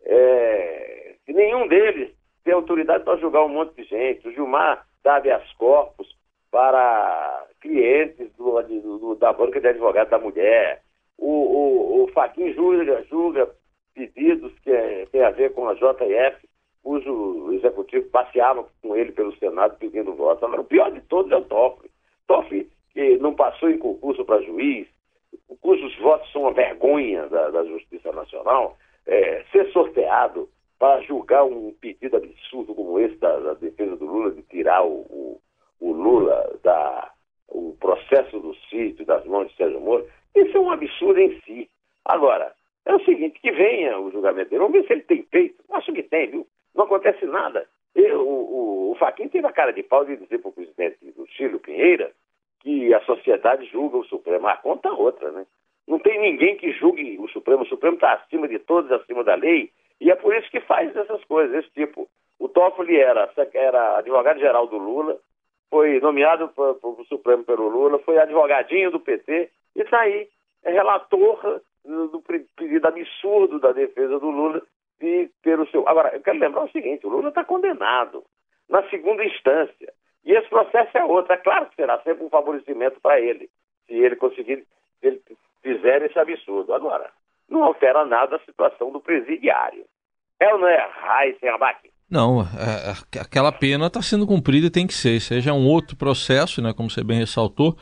é, 0.04 1.16
e 1.26 1.34
nenhum 1.34 1.68
deles 1.70 2.12
tem 2.44 2.54
autoridade 2.54 3.06
para 3.06 3.18
julgar 3.18 3.46
um 3.46 3.50
monte 3.50 3.76
de 3.76 3.84
gente. 3.86 4.28
O 4.28 4.34
Gilmar 4.34 4.86
dá 5.04 5.16
habeas 5.16 5.50
corpus 5.54 6.08
para 6.52 7.46
clientes 7.62 8.30
do, 8.34 8.62
do, 8.62 9.16
da 9.16 9.32
banca 9.32 9.62
de 9.62 9.68
advogado 9.68 10.10
da 10.10 10.20
mulher. 10.20 10.82
O, 11.18 11.32
o, 11.32 12.04
o 12.04 12.54
julga, 12.54 13.04
julga 13.04 13.50
pedidos 13.96 14.54
que 14.60 14.70
é, 14.70 15.06
tem 15.12 15.24
a 15.24 15.32
ver 15.32 15.54
com 15.54 15.68
a 15.68 15.74
JF, 15.74 16.48
cujo 16.88 17.52
executivo 17.52 18.10
passeava 18.12 18.66
com 18.82 18.96
ele 18.96 19.12
pelo 19.12 19.36
Senado 19.36 19.78
pedindo 19.78 20.14
votos. 20.14 20.42
Agora, 20.42 20.62
o 20.62 20.66
pior 20.66 20.90
de 20.90 21.02
todos 21.02 21.30
é 21.34 21.36
o 21.36 21.42
Toffoli. 21.44 21.92
Toffoli, 22.26 22.70
que 22.94 23.18
não 23.18 23.36
passou 23.36 23.70
em 23.70 23.78
concurso 23.78 24.24
para 24.24 24.42
juiz, 24.44 24.88
cujos 25.60 25.94
votos 25.98 26.32
são 26.32 26.44
uma 26.44 26.54
vergonha 26.54 27.28
da, 27.28 27.50
da 27.50 27.66
Justiça 27.66 28.10
Nacional, 28.14 28.78
é, 29.06 29.44
ser 29.52 29.70
sorteado 29.74 30.48
para 30.80 31.02
julgar 31.02 31.44
um 31.44 31.74
pedido 31.74 32.16
absurdo 32.16 32.74
como 32.74 32.98
esse 33.02 33.18
da, 33.18 33.38
da 33.38 33.54
defesa 33.56 33.98
do 33.98 34.06
Lula, 34.06 34.32
de 34.32 34.44
tirar 34.44 34.86
o, 34.86 35.02
o, 35.10 35.42
o, 35.82 35.92
Lula 35.92 36.58
da 36.64 37.12
o 37.50 37.76
processo 37.82 38.40
do 38.40 38.56
sítio 38.70 39.06
das 39.06 39.26
mãos 39.26 39.50
de 39.50 39.58
Sérgio 39.58 39.82
Moro, 39.82 40.08
isso 40.34 40.56
é 40.56 40.60
um 40.60 40.72
absurdo 40.72 41.20
em 41.20 41.38
si. 41.42 41.70
Agora, 42.06 42.54
é 42.86 42.96
o 42.96 43.04
seguinte, 43.04 43.42
que 43.42 43.52
venha 43.52 44.00
o 44.00 44.10
julgamento 44.10 44.52
dele, 44.52 44.62
vamos 44.62 44.80
ver 44.80 44.88
se 44.88 44.94
ele 44.94 45.02
tem 45.02 45.24
feito. 45.24 45.62
Acho 45.72 45.92
que 45.92 46.04
tem, 46.04 46.32
viu? 46.32 46.48
Não 46.78 46.86
acontece 46.86 47.26
nada. 47.26 47.68
Eu, 47.96 48.22
o, 48.22 48.90
o, 48.90 48.92
o 48.92 48.96
Faquin 48.96 49.28
teve 49.28 49.48
a 49.48 49.52
cara 49.52 49.74
de 49.74 49.82
pau 49.82 50.06
de 50.06 50.16
dizer 50.16 50.38
para 50.38 50.50
o 50.50 50.54
presidente 50.54 50.98
do 51.12 51.26
Chile, 51.26 51.58
Pinheira, 51.58 52.12
que 52.60 52.94
a 52.94 53.02
sociedade 53.02 53.66
julga 53.66 53.98
o 53.98 54.06
Supremo. 54.06 54.48
A 54.48 54.58
conta 54.58 54.92
outra, 54.92 55.32
né? 55.32 55.48
Não 55.88 55.98
tem 55.98 56.22
ninguém 56.22 56.56
que 56.56 56.72
julgue 56.74 57.18
o 57.20 57.28
Supremo. 57.30 57.64
O 57.64 57.68
Supremo 57.68 57.96
está 57.96 58.14
acima 58.14 58.48
de 58.48 58.60
todos, 58.60 58.92
acima 58.92 59.24
da 59.24 59.34
lei. 59.34 59.72
E 60.00 60.12
é 60.12 60.16
por 60.16 60.36
isso 60.36 60.52
que 60.52 60.60
faz 60.60 60.96
essas 60.96 61.24
coisas, 61.24 61.52
desse 61.52 61.72
tipo. 61.72 62.08
O 62.38 62.48
Toffoli 62.48 62.96
era, 62.96 63.28
era 63.54 63.98
advogado-geral 63.98 64.68
do 64.68 64.78
Lula, 64.78 65.18
foi 65.72 66.00
nomeado 66.00 66.50
para 66.50 66.76
o 66.84 67.06
Supremo 67.10 67.44
pelo 67.44 67.68
Lula, 67.68 67.98
foi 68.00 68.20
advogadinho 68.20 68.92
do 68.92 69.00
PT, 69.00 69.50
e 69.76 69.82
está 69.82 70.02
aí, 70.02 70.28
é 70.64 70.72
relator 70.72 71.62
do 71.84 72.22
pedido 72.56 72.88
absurdo 72.88 73.60
da 73.60 73.72
defesa 73.72 74.20
do 74.20 74.30
Lula 74.30 74.62
e 75.02 75.30
pelo 75.44 75.68
seu. 75.70 75.88
Agora, 75.88 76.16
eu 76.16 76.22
quero 76.22 76.40
lembrar 76.40 76.64
o 76.64 76.72
seguinte: 76.72 77.06
o 77.06 77.10
Lula 77.10 77.30
está 77.30 77.44
condenado 77.44 78.24
na 78.70 78.88
segunda 78.90 79.24
instância. 79.24 79.94
E 80.26 80.34
esse 80.34 80.50
processo 80.50 80.98
é 80.98 81.04
outro. 81.06 81.32
É 81.34 81.38
claro 81.38 81.68
que 81.68 81.76
será 81.76 82.00
sempre 82.02 82.24
um 82.24 82.30
favorecimento 82.30 83.00
para 83.00 83.20
ele, 83.20 83.50
se 83.86 83.94
ele 83.94 84.16
conseguir, 84.16 84.66
se 85.00 85.08
ele 85.08 85.22
fizer 85.62 86.02
esse 86.04 86.20
absurdo. 86.20 86.74
Agora, 86.74 87.10
não 87.50 87.64
altera 87.64 88.06
nada 88.06 88.36
a 88.36 88.46
situação 88.46 88.92
do 88.92 89.00
presidiário. 89.00 89.86
É 90.40 90.54
ou 90.54 90.60
não 90.60 90.68
é, 90.68 90.90
Raíssen 90.92 91.50
Abac? 91.50 91.90
Não, 92.10 92.42
é, 92.42 92.92
é, 92.92 93.20
aquela 93.20 93.52
pena 93.52 93.88
está 93.88 94.02
sendo 94.02 94.28
cumprida 94.28 94.68
e 94.68 94.72
tem 94.72 94.88
que 94.88 94.94
ser. 94.94 95.20
Seja 95.20 95.54
um 95.54 95.68
outro 95.68 95.96
processo, 95.96 96.62
né, 96.62 96.74
como 96.74 96.90
você 96.90 97.04
bem 97.04 97.20
ressaltou. 97.20 97.76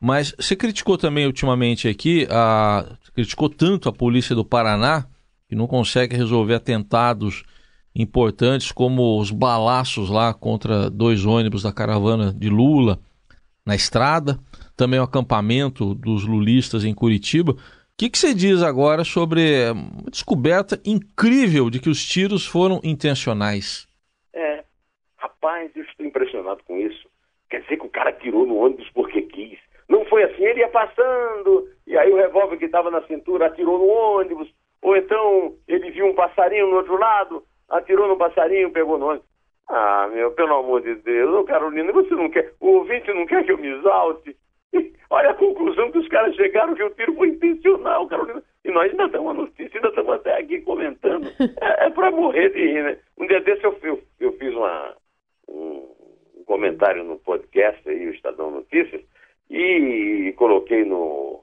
Mas 0.00 0.32
você 0.38 0.54
criticou 0.54 0.96
também 0.96 1.26
ultimamente 1.26 1.88
aqui, 1.88 2.26
a, 2.30 2.84
criticou 3.14 3.48
tanto 3.48 3.88
a 3.88 3.92
polícia 3.92 4.34
do 4.34 4.44
Paraná, 4.44 5.04
que 5.48 5.56
não 5.56 5.66
consegue 5.66 6.14
resolver 6.14 6.54
atentados 6.54 7.44
importantes 7.94 8.70
como 8.70 9.18
os 9.18 9.30
balaços 9.30 10.10
lá 10.10 10.32
contra 10.34 10.90
dois 10.90 11.24
ônibus 11.24 11.62
da 11.62 11.72
caravana 11.72 12.32
de 12.32 12.48
Lula 12.48 12.98
na 13.66 13.74
estrada, 13.74 14.38
também 14.76 15.00
o 15.00 15.02
acampamento 15.02 15.94
dos 15.94 16.24
lulistas 16.24 16.84
em 16.84 16.94
Curitiba. 16.94 17.52
O 17.52 17.56
que, 17.96 18.08
que 18.08 18.18
você 18.18 18.32
diz 18.32 18.62
agora 18.62 19.04
sobre 19.04 19.70
uma 19.70 20.10
descoberta 20.10 20.80
incrível 20.86 21.68
de 21.68 21.80
que 21.80 21.90
os 21.90 22.04
tiros 22.06 22.46
foram 22.46 22.80
intencionais? 22.84 23.88
É, 24.32 24.64
rapaz, 25.16 25.70
eu 25.74 25.82
estou 25.82 26.06
impressionado 26.06 26.60
com 26.64 26.78
isso. 26.78 27.08
Quer 27.50 27.62
dizer 27.62 27.78
que 27.78 27.86
o 27.86 27.90
cara 27.90 28.12
tirou 28.12 28.46
no 28.46 28.56
ônibus 28.56 28.88
porque 28.94 29.22
quis. 29.22 29.58
Não 29.88 30.04
foi 30.04 30.22
assim, 30.22 30.44
ele 30.44 30.60
ia 30.60 30.68
passando, 30.68 31.68
e 31.86 31.96
aí 31.96 32.10
o 32.12 32.16
revólver 32.16 32.58
que 32.58 32.66
estava 32.66 32.90
na 32.90 33.02
cintura 33.06 33.46
atirou 33.46 33.78
no 33.78 33.86
ônibus, 33.86 34.48
ou 34.82 34.96
então 34.96 35.54
ele 35.66 35.90
viu 35.90 36.06
um 36.06 36.14
passarinho 36.14 36.68
no 36.68 36.76
outro 36.76 36.98
lado, 36.98 37.42
atirou 37.68 38.08
no 38.08 38.16
passarinho, 38.16 38.72
pegou 38.72 38.98
no 38.98 39.08
ônibus. 39.08 39.28
Ah, 39.68 40.08
meu, 40.12 40.30
pelo 40.32 40.54
amor 40.54 40.80
de 40.80 40.94
Deus, 40.94 41.34
ô 41.34 41.44
Carolina, 41.44 41.92
você 41.92 42.14
não 42.14 42.30
quer, 42.30 42.52
o 42.58 42.68
ouvinte 42.68 43.12
não 43.12 43.26
quer 43.26 43.44
que 43.44 43.52
eu 43.52 43.58
me 43.58 43.68
exalte? 43.68 44.34
Olha 45.10 45.30
a 45.30 45.34
conclusão 45.34 45.90
que 45.90 45.98
os 45.98 46.08
caras 46.08 46.34
chegaram, 46.36 46.74
que 46.74 46.82
o 46.82 46.90
tiro 46.90 47.14
foi 47.14 47.28
intencional, 47.28 48.06
Carolina. 48.06 48.42
E 48.64 48.70
nós 48.70 48.90
ainda 48.90 49.06
estamos 49.06 49.30
a 49.30 49.34
notícia, 49.34 49.70
ainda 49.74 49.88
estamos 49.88 50.12
até 50.14 50.38
aqui 50.38 50.60
comentando. 50.60 51.28
É, 51.60 51.86
é 51.86 51.90
para 51.90 52.10
morrer 52.10 52.50
de 52.50 52.60
rir, 52.60 52.82
né? 52.82 52.98
Um 53.18 53.26
dia 53.26 53.40
desse 53.40 53.64
eu, 53.64 53.78
eu, 53.82 54.02
eu 54.20 54.32
fiz 54.32 54.54
uma, 54.54 54.94
um, 55.48 55.94
um 56.36 56.44
comentário 56.44 57.04
no 57.04 57.18
podcast 57.18 57.88
aí, 57.88 58.06
o 58.06 58.14
Estadão 58.14 58.50
Notícias, 58.50 59.02
e 59.50 60.34
coloquei 60.36 60.84
no, 60.84 61.42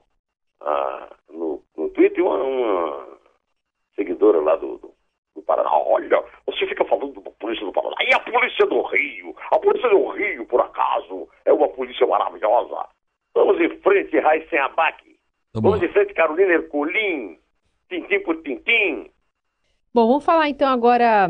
ah, 0.60 1.08
no, 1.28 1.62
no 1.76 1.88
Twitter 1.90 2.24
uma, 2.24 2.42
uma 2.42 3.05
seguidora 3.96 4.40
lá 4.40 4.54
do, 4.56 4.78
do, 4.78 4.94
do, 5.34 5.42
Paraná. 5.42 5.70
Olha, 5.72 6.22
você 6.46 6.66
fica 6.66 6.84
falando 6.84 7.20
da 7.20 7.30
polícia 7.32 7.66
do 7.66 7.72
Paraná. 7.72 7.96
E 8.00 8.14
a 8.14 8.20
polícia 8.20 8.66
do 8.66 8.82
Rio? 8.82 9.34
A 9.50 9.58
polícia 9.58 9.88
do 9.88 10.08
Rio, 10.10 10.46
por 10.46 10.60
acaso, 10.60 11.28
é 11.44 11.52
uma 11.52 11.68
polícia 11.68 12.06
maravilhosa. 12.06 12.86
Vamos 13.34 13.60
em 13.60 13.68
frente, 13.80 14.18
Raíssen 14.18 14.58
Abac. 14.60 15.02
Tá 15.52 15.60
vamos 15.60 15.82
em 15.82 15.88
frente, 15.88 16.14
Carolina 16.14 16.52
Herculin. 16.52 17.38
Tintim 17.88 18.20
por 18.20 18.42
tintim. 18.42 19.10
Bom, 19.92 20.06
vamos 20.06 20.24
falar 20.24 20.48
então 20.48 20.68
agora 20.68 21.28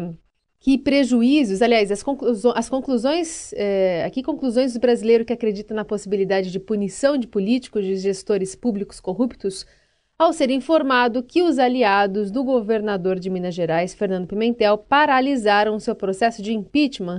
que 0.59 0.79
prejuízos, 0.79 1.63
aliás, 1.63 1.93
as, 1.93 2.03
conclusões, 2.03 2.57
as 2.57 2.69
conclusões 2.69 3.53
é, 3.53 4.05
aqui 4.05 4.23
conclusões 4.23 4.75
do 4.75 4.81
brasileiro 4.81 5.25
que 5.25 5.33
acredita 5.33 5.75
na 5.75 5.85
possibilidade 5.85 6.51
de 6.51 6.59
punição 6.59 7.17
de 7.17 7.29
políticos 7.29 7.85
e 7.85 7.95
gestores 7.97 8.57
públicos 8.57 9.01
corruptos 9.01 9.67
ao 10.19 10.33
ser 10.33 10.51
informado 10.51 11.23
que 11.23 11.43
os 11.43 11.59
aliados 11.59 12.31
do 12.31 12.43
governador 12.43 13.17
de 13.17 13.29
Minas 13.29 13.55
Gerais, 13.55 13.95
Fernando 13.95 14.27
Pimentel, 14.27 14.79
paralisaram 14.79 15.79
seu 15.79 15.95
processo 15.95 16.43
de 16.43 16.53
impeachment. 16.55 17.19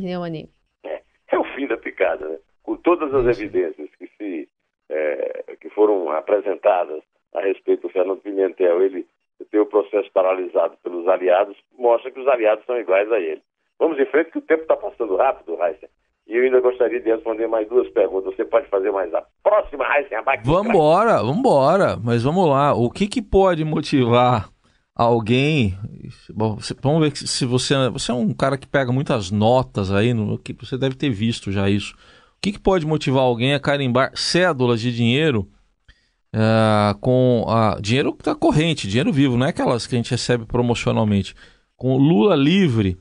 É, 0.83 1.01
é 1.31 1.37
o 1.37 1.43
fim 1.55 1.67
da 1.67 1.77
picada, 1.77 2.27
né? 2.27 2.37
Com 2.63 2.75
todas 2.77 3.13
as 3.13 3.39
evidências 3.39 3.89
que, 3.97 4.07
se, 4.17 4.49
é, 4.89 5.55
que 5.61 5.69
foram 5.69 6.09
apresentadas 6.11 7.01
a 7.33 7.41
respeito 7.41 7.83
do 7.83 7.89
Fernando 7.89 8.21
Pimentel, 8.21 8.81
ele 8.81 9.05
ter 9.51 9.59
o 9.59 9.65
processo 9.65 10.11
paralisado 10.11 10.75
pelos 10.83 11.07
aliados, 11.07 11.55
mostra 11.77 12.11
que 12.11 12.19
os 12.19 12.27
aliados 12.27 12.65
são 12.65 12.77
iguais 12.77 13.11
a 13.11 13.19
ele. 13.19 13.41
Vamos 13.79 13.99
em 13.99 14.05
frente, 14.05 14.31
que 14.31 14.39
o 14.39 14.41
tempo 14.41 14.63
está 14.63 14.75
passando 14.75 15.15
rápido, 15.15 15.55
Raíssa. 15.55 15.87
E 16.27 16.35
eu 16.35 16.43
ainda 16.43 16.59
gostaria 16.59 16.99
de 16.99 17.09
responder 17.09 17.47
mais 17.47 17.67
duas 17.69 17.87
perguntas. 17.89 18.35
Você 18.35 18.43
pode 18.43 18.67
fazer 18.69 18.91
mais 18.91 19.13
a 19.13 19.23
próxima, 19.41 19.85
Raíssa 19.85 20.19
Abac? 20.19 20.45
Vambora, 20.45 21.23
vambora. 21.23 21.97
Mas 22.03 22.23
vamos 22.23 22.49
lá. 22.49 22.73
O 22.73 22.91
que, 22.91 23.07
que 23.07 23.21
pode 23.21 23.63
motivar 23.63 24.49
alguém... 24.93 25.77
Bom, 26.33 26.57
vamos 26.81 27.01
ver 27.01 27.15
se 27.15 27.45
você, 27.45 27.89
você 27.89 28.11
é 28.11 28.15
um 28.15 28.33
cara 28.33 28.57
que 28.57 28.67
pega 28.67 28.91
muitas 28.91 29.31
notas 29.31 29.89
aí, 29.91 30.13
no, 30.13 30.37
que 30.37 30.53
você 30.53 30.77
deve 30.77 30.95
ter 30.95 31.09
visto 31.09 31.49
já 31.49 31.69
isso. 31.69 31.93
O 31.93 32.41
que, 32.41 32.51
que 32.51 32.59
pode 32.59 32.85
motivar 32.85 33.23
alguém 33.23 33.53
a 33.53 33.59
carimbar 33.59 34.11
cédulas 34.13 34.81
de 34.81 34.93
dinheiro 34.93 35.47
uh, 36.35 36.97
com 36.99 37.45
uh, 37.47 37.81
dinheiro 37.81 38.13
que 38.13 38.21
está 38.21 38.35
corrente, 38.35 38.87
dinheiro 38.87 39.13
vivo, 39.13 39.37
não 39.37 39.45
é 39.45 39.49
aquelas 39.49 39.87
que 39.87 39.95
a 39.95 39.97
gente 39.97 40.11
recebe 40.11 40.45
promocionalmente. 40.45 41.33
Com 41.75 41.95
Lula 41.95 42.35
livre 42.35 42.97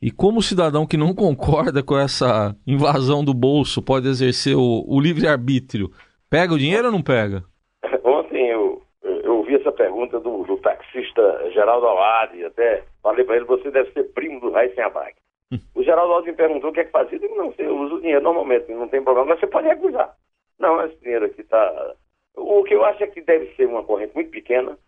e 0.00 0.10
como 0.10 0.38
o 0.38 0.42
cidadão 0.42 0.86
que 0.86 0.96
não 0.96 1.14
concorda 1.14 1.82
com 1.82 1.98
essa 1.98 2.54
invasão 2.66 3.24
do 3.24 3.34
bolso 3.34 3.82
pode 3.82 4.08
exercer 4.08 4.56
o, 4.56 4.84
o 4.86 5.00
livre-arbítrio? 5.00 5.90
Pega 6.30 6.54
o 6.54 6.58
dinheiro 6.58 6.86
ou 6.86 6.92
não 6.92 7.02
pega? 7.02 7.42
Ontem 8.04 8.48
eu, 8.48 8.82
eu 9.02 9.38
ouvi 9.38 9.56
essa 9.56 9.72
pergunta 9.72 10.20
do, 10.20 10.44
do 10.44 10.56
taxista 10.58 11.50
Geraldo 11.52 11.86
Alade, 11.86 12.44
até 12.44 12.84
falei 13.02 13.24
para 13.24 13.36
ele, 13.36 13.44
você 13.44 13.70
deve 13.70 13.90
ser 13.92 14.04
primo 14.12 14.40
do 14.40 14.50
Raíssen 14.50 14.84
Abac. 14.84 15.14
Hum. 15.52 15.58
O 15.74 15.82
Geraldo 15.82 16.12
Alade 16.12 16.28
me 16.28 16.36
perguntou 16.36 16.70
o 16.70 16.72
que 16.72 16.80
é 16.80 16.84
que 16.84 16.90
fazia. 16.90 17.16
Eu 17.16 17.20
digo, 17.20 17.34
não, 17.34 17.50
você 17.50 17.66
usa 17.66 17.94
o 17.94 18.00
dinheiro 18.00 18.22
normalmente, 18.22 18.72
não 18.72 18.88
tem 18.88 19.02
problema, 19.02 19.30
mas 19.30 19.40
você 19.40 19.46
pode 19.46 19.66
recusar. 19.66 20.14
Não, 20.58 20.84
esse 20.84 20.96
dinheiro 21.00 21.26
aqui 21.26 21.40
está... 21.40 21.94
O 22.36 22.62
que 22.62 22.74
eu 22.74 22.84
acho 22.84 23.02
é 23.02 23.06
que 23.06 23.20
deve 23.20 23.52
ser 23.56 23.66
uma 23.66 23.82
corrente 23.82 24.14
muito 24.14 24.30
pequena. 24.30 24.78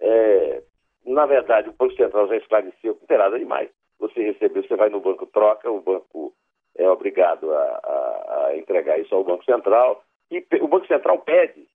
É, 0.00 0.62
na 1.04 1.24
verdade, 1.24 1.68
o 1.68 1.72
Banco 1.72 1.94
Central 1.94 2.26
já 2.26 2.36
esclareceu 2.36 2.94
que 2.94 3.00
não 3.00 3.06
tem 3.06 3.18
nada 3.18 3.38
demais 3.38 3.70
você 3.98 4.22
recebeu, 4.22 4.62
você 4.62 4.76
vai 4.76 4.88
no 4.88 5.00
banco, 5.00 5.26
troca, 5.26 5.70
o 5.70 5.80
banco 5.80 6.32
é 6.76 6.88
obrigado 6.88 7.52
a, 7.52 7.62
a, 7.62 8.46
a 8.46 8.56
entregar 8.56 8.98
isso 8.98 9.14
ao 9.14 9.24
Banco 9.24 9.44
Central 9.44 10.02
e 10.30 10.44
o 10.60 10.68
Banco 10.68 10.86
Central 10.86 11.18
pede 11.20 11.66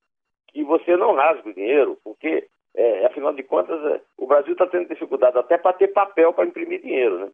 que 0.48 0.64
você 0.64 0.98
não 0.98 1.14
rasgue 1.14 1.50
o 1.50 1.54
dinheiro, 1.54 1.98
porque, 2.04 2.48
é, 2.76 3.06
afinal 3.06 3.34
de 3.34 3.44
contas, 3.44 3.82
é, 3.86 4.02
o 4.18 4.28
Brasil 4.28 4.54
está 4.54 4.68
tendo 4.68 4.90
dificuldade 4.90 5.38
até 5.38 5.58
para 5.58 5.74
ter 5.74 5.88
papel 5.90 6.34
para 6.34 6.46
imprimir 6.46 6.82
dinheiro, 6.82 7.20
né? 7.20 7.32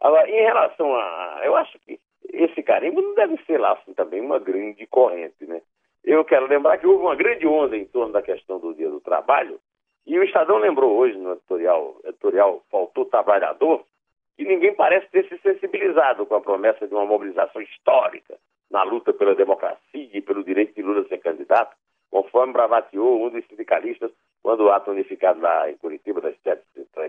Agora, 0.00 0.28
em 0.28 0.42
relação 0.42 0.94
a. 0.94 1.40
Eu 1.44 1.56
acho 1.56 1.78
que 1.80 1.98
esse 2.32 2.62
carimbo 2.62 3.00
não 3.00 3.14
deve 3.14 3.36
ser 3.44 3.58
lá 3.58 3.72
assim, 3.72 3.94
também 3.94 4.20
uma 4.20 4.38
grande 4.38 4.86
corrente, 4.86 5.44
né? 5.46 5.60
Eu 6.04 6.24
quero 6.24 6.46
lembrar 6.46 6.78
que 6.78 6.86
houve 6.86 7.02
uma 7.02 7.16
grande 7.16 7.46
onda 7.46 7.76
em 7.76 7.86
torno 7.86 8.12
da 8.12 8.22
questão 8.22 8.58
do 8.58 8.74
dia 8.74 8.90
do 8.90 9.00
trabalho, 9.00 9.58
e 10.06 10.18
o 10.18 10.22
Estadão 10.22 10.58
lembrou 10.58 10.94
hoje 10.96 11.16
no 11.16 11.32
editorial, 11.32 11.96
editorial 12.04 12.62
Faltou 12.70 13.06
Trabalhador, 13.06 13.84
que 14.36 14.44
ninguém 14.44 14.74
parece 14.74 15.08
ter 15.10 15.28
se 15.28 15.38
sensibilizado 15.38 16.26
com 16.26 16.34
a 16.34 16.40
promessa 16.40 16.86
de 16.86 16.94
uma 16.94 17.06
mobilização 17.06 17.62
histórica 17.62 18.36
na 18.70 18.82
luta 18.82 19.12
pela 19.12 19.34
democracia 19.34 19.78
e 20.12 20.20
pelo 20.20 20.42
direito 20.42 20.74
de 20.74 20.82
Lula 20.82 21.06
ser 21.06 21.18
candidato, 21.18 21.76
conforme 22.10 22.52
bravateou 22.52 23.24
um 23.24 23.30
dos 23.30 23.46
sindicalistas 23.46 24.10
quando 24.42 24.64
o 24.64 24.70
ato 24.70 24.90
unificado 24.90 25.40
lá 25.40 25.70
em 25.70 25.76
Curitiba 25.76 26.20
das 26.20 26.36
sete 26.42 26.62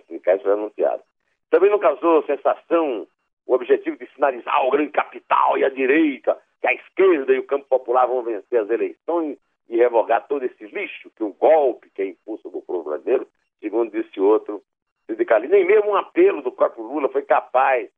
sindicais 0.07 0.41
foi 0.41 0.51
anunciado. 0.51 1.01
Também 1.49 1.69
não 1.69 1.79
causou 1.79 2.23
sensação 2.23 3.07
o 3.47 3.53
objetivo 3.53 3.97
de 3.97 4.07
sinalizar 4.13 4.65
o 4.65 4.71
grande 4.71 4.91
capital 4.91 5.57
e 5.57 5.63
a 5.63 5.69
direita, 5.69 6.37
que 6.61 6.67
a 6.67 6.73
esquerda 6.73 7.33
e 7.33 7.39
o 7.39 7.45
campo 7.45 7.65
popular 7.67 8.07
vão 8.07 8.23
vencer 8.23 8.59
as 8.59 8.69
eleições 8.69 9.37
e 9.69 9.77
revogar 9.77 10.27
todo 10.27 10.43
esse 10.43 10.65
lixo 10.67 11.11
que 11.15 11.23
o 11.23 11.33
golpe 11.33 11.89
que 11.89 12.01
é 12.01 12.07
impulso 12.07 12.49
do 12.49 12.61
povo 12.61 12.89
brasileiro, 12.89 13.27
segundo 13.59 13.91
disse 13.91 14.19
outro 14.19 14.61
sindicalista. 15.05 15.55
Nem 15.55 15.65
mesmo 15.65 15.91
um 15.91 15.95
apelo 15.95 16.41
do 16.41 16.51
próprio 16.51 16.83
Lula 16.83 17.09
foi 17.09 17.21
capaz, 17.21 17.89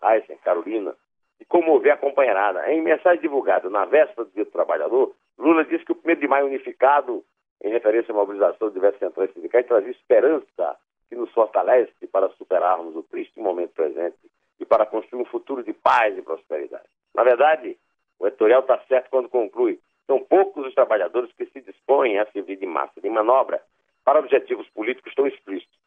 Aysen, 0.00 0.36
Carolina, 0.38 0.94
de 1.38 1.44
comover 1.46 1.92
a 1.92 1.96
companheirada. 1.96 2.70
Em 2.72 2.82
mensagem 2.82 3.20
divulgada 3.20 3.68
na 3.70 3.84
véspera 3.84 4.24
do 4.24 4.32
Dia 4.32 4.44
do 4.44 4.50
Trabalhador, 4.50 5.14
Lula 5.38 5.64
disse 5.64 5.84
que 5.84 5.92
o 5.92 5.98
1 6.04 6.14
de 6.16 6.28
maio 6.28 6.46
unificado, 6.46 7.24
em 7.62 7.70
referência 7.70 8.12
à 8.12 8.14
mobilização 8.14 8.68
de 8.68 8.74
diversas 8.74 9.00
centrais 9.00 9.32
sindicais, 9.32 9.66
trazia 9.66 9.90
esperança 9.90 10.76
que 11.08 11.16
nos 11.16 11.30
fortalece 11.32 12.06
para 12.12 12.28
superarmos 12.30 12.94
o 12.94 13.02
triste 13.02 13.40
momento 13.40 13.72
presente 13.72 14.18
e 14.60 14.64
para 14.64 14.86
construir 14.86 15.22
um 15.22 15.26
futuro 15.26 15.62
de 15.62 15.72
paz 15.72 16.16
e 16.16 16.22
prosperidade. 16.22 16.88
Na 17.14 17.22
verdade, 17.22 17.76
o 18.18 18.26
editorial 18.26 18.60
está 18.60 18.78
certo 18.88 19.10
quando 19.10 19.28
conclui: 19.28 19.80
são 20.06 20.18
poucos 20.20 20.66
os 20.66 20.74
trabalhadores 20.74 21.32
que 21.32 21.46
se 21.46 21.60
dispõem 21.60 22.18
a 22.18 22.26
servir 22.32 22.56
de 22.56 22.66
massa 22.66 23.00
de 23.00 23.08
manobra 23.08 23.62
para 24.04 24.18
objetivos 24.18 24.68
políticos 24.70 25.14
tão 25.14 25.26
explícitos. 25.26 25.77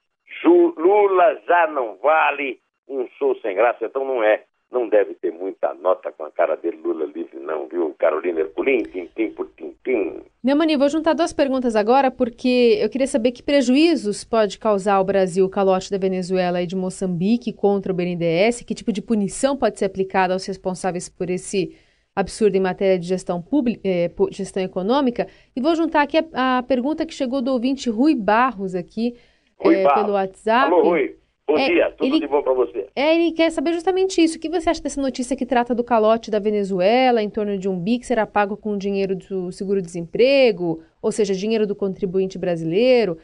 Lula 0.45 1.41
já 1.47 1.67
não 1.67 1.97
vale 1.97 2.59
um 2.87 3.07
show 3.17 3.35
sem 3.41 3.55
graça, 3.55 3.85
então 3.85 4.05
não 4.05 4.23
é 4.23 4.43
não 4.71 4.87
deve 4.87 5.13
ter 5.15 5.31
muita 5.31 5.73
nota 5.73 6.11
com 6.13 6.23
a 6.23 6.31
cara 6.31 6.55
dele, 6.55 6.79
Lula 6.81 7.05
livre, 7.05 7.37
não, 7.39 7.67
viu? 7.67 7.93
Carolina 7.99 8.39
Herculin, 8.39 8.83
tim-tim 8.83 9.31
por 9.31 9.49
tim-tim. 9.49 10.21
Neumani, 10.41 10.77
vou 10.77 10.87
juntar 10.87 11.13
duas 11.13 11.33
perguntas 11.33 11.75
agora, 11.75 12.09
porque 12.09 12.79
eu 12.81 12.89
queria 12.89 13.05
saber 13.05 13.33
que 13.33 13.43
prejuízos 13.43 14.23
pode 14.23 14.57
causar 14.57 14.95
ao 14.95 15.03
Brasil 15.03 15.45
o 15.45 15.49
calote 15.49 15.91
da 15.91 15.97
Venezuela 15.97 16.61
e 16.61 16.65
de 16.65 16.75
Moçambique 16.75 17.51
contra 17.51 17.91
o 17.91 17.95
BNDES, 17.95 18.61
que 18.61 18.73
tipo 18.73 18.93
de 18.93 19.01
punição 19.01 19.57
pode 19.57 19.77
ser 19.77 19.85
aplicada 19.85 20.33
aos 20.33 20.45
responsáveis 20.45 21.09
por 21.09 21.29
esse 21.29 21.75
absurdo 22.15 22.55
em 22.55 22.61
matéria 22.61 22.97
de 22.97 23.07
gestão 23.07 23.41
pública, 23.41 23.81
eh, 23.85 24.09
gestão 24.31 24.63
econômica. 24.63 25.27
E 25.55 25.61
vou 25.61 25.75
juntar 25.75 26.01
aqui 26.01 26.17
a, 26.33 26.59
a, 26.59 26.63
pergunta 26.63 27.05
que 27.05 27.13
chegou 27.13 27.41
do 27.41 27.51
ouvinte 27.51 27.89
Rui 27.89 28.15
Barros 28.15 28.75
aqui 28.75 29.15
Eh, 29.63 29.83
Barros. 29.83 30.01
pelo 30.01 30.13
WhatsApp. 30.13 30.73
Alô, 30.73 30.83
Rui. 30.83 31.17
Bom 31.47 31.57
é, 31.57 31.67
dia, 31.67 31.91
tudo 31.91 32.15
ele, 32.15 32.19
de 32.19 32.27
bom 32.27 32.41
para 32.41 32.53
você. 32.53 32.87
É, 32.95 33.15
ele 33.15 33.33
quer 33.33 33.49
saber 33.51 33.73
justamente 33.73 34.21
isso. 34.23 34.37
O 34.37 34.39
que 34.39 34.49
você 34.49 34.69
acha 34.69 34.81
dessa 34.81 35.01
notícia 35.01 35.35
que 35.35 35.45
trata 35.45 35.75
do 35.75 35.83
calote 35.83 36.31
da 36.31 36.39
Venezuela 36.39 37.21
em 37.21 37.29
torno 37.29 37.57
de 37.57 37.67
um 37.67 37.77
BI 37.77 37.99
que 37.99 38.05
será 38.05 38.25
pago 38.25 38.55
com 38.55 38.77
dinheiro 38.77 39.15
do 39.15 39.51
seguro-desemprego, 39.51 40.81
ou 41.01 41.11
seja, 41.11 41.33
dinheiro 41.33 41.67
do 41.67 41.75
contribuinte 41.75 42.37
brasileiro? 42.37 43.17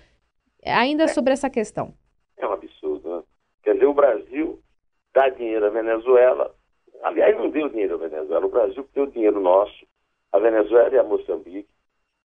Ainda 0.65 1.04
é. 1.04 1.08
sobre 1.08 1.32
essa 1.32 1.50
questão. 1.50 1.93
É 2.36 2.45
um 2.45 2.52
absurdo, 2.52 3.08
né? 3.10 3.23
Quer 3.63 3.73
dizer, 3.73 3.86
o 3.86 3.93
Brasil 3.93 4.60
dá 5.13 5.30
dinheiro 5.30 5.65
à 5.65 5.69
Venezuela. 5.69 6.54
Aliás, 7.04 7.38
não 7.38 7.50
deu 7.50 7.69
dinheiro 7.69 7.95
à 7.95 7.97
Venezuela. 7.97 8.45
O 8.45 8.50
Brasil 8.50 8.86
deu 8.93 9.06
dinheiro 9.08 9.39
nosso, 9.39 9.86
a 10.34 10.39
Venezuela 10.39 10.93
e 10.93 10.97
a 10.97 11.04
Moçambique. 11.04 11.69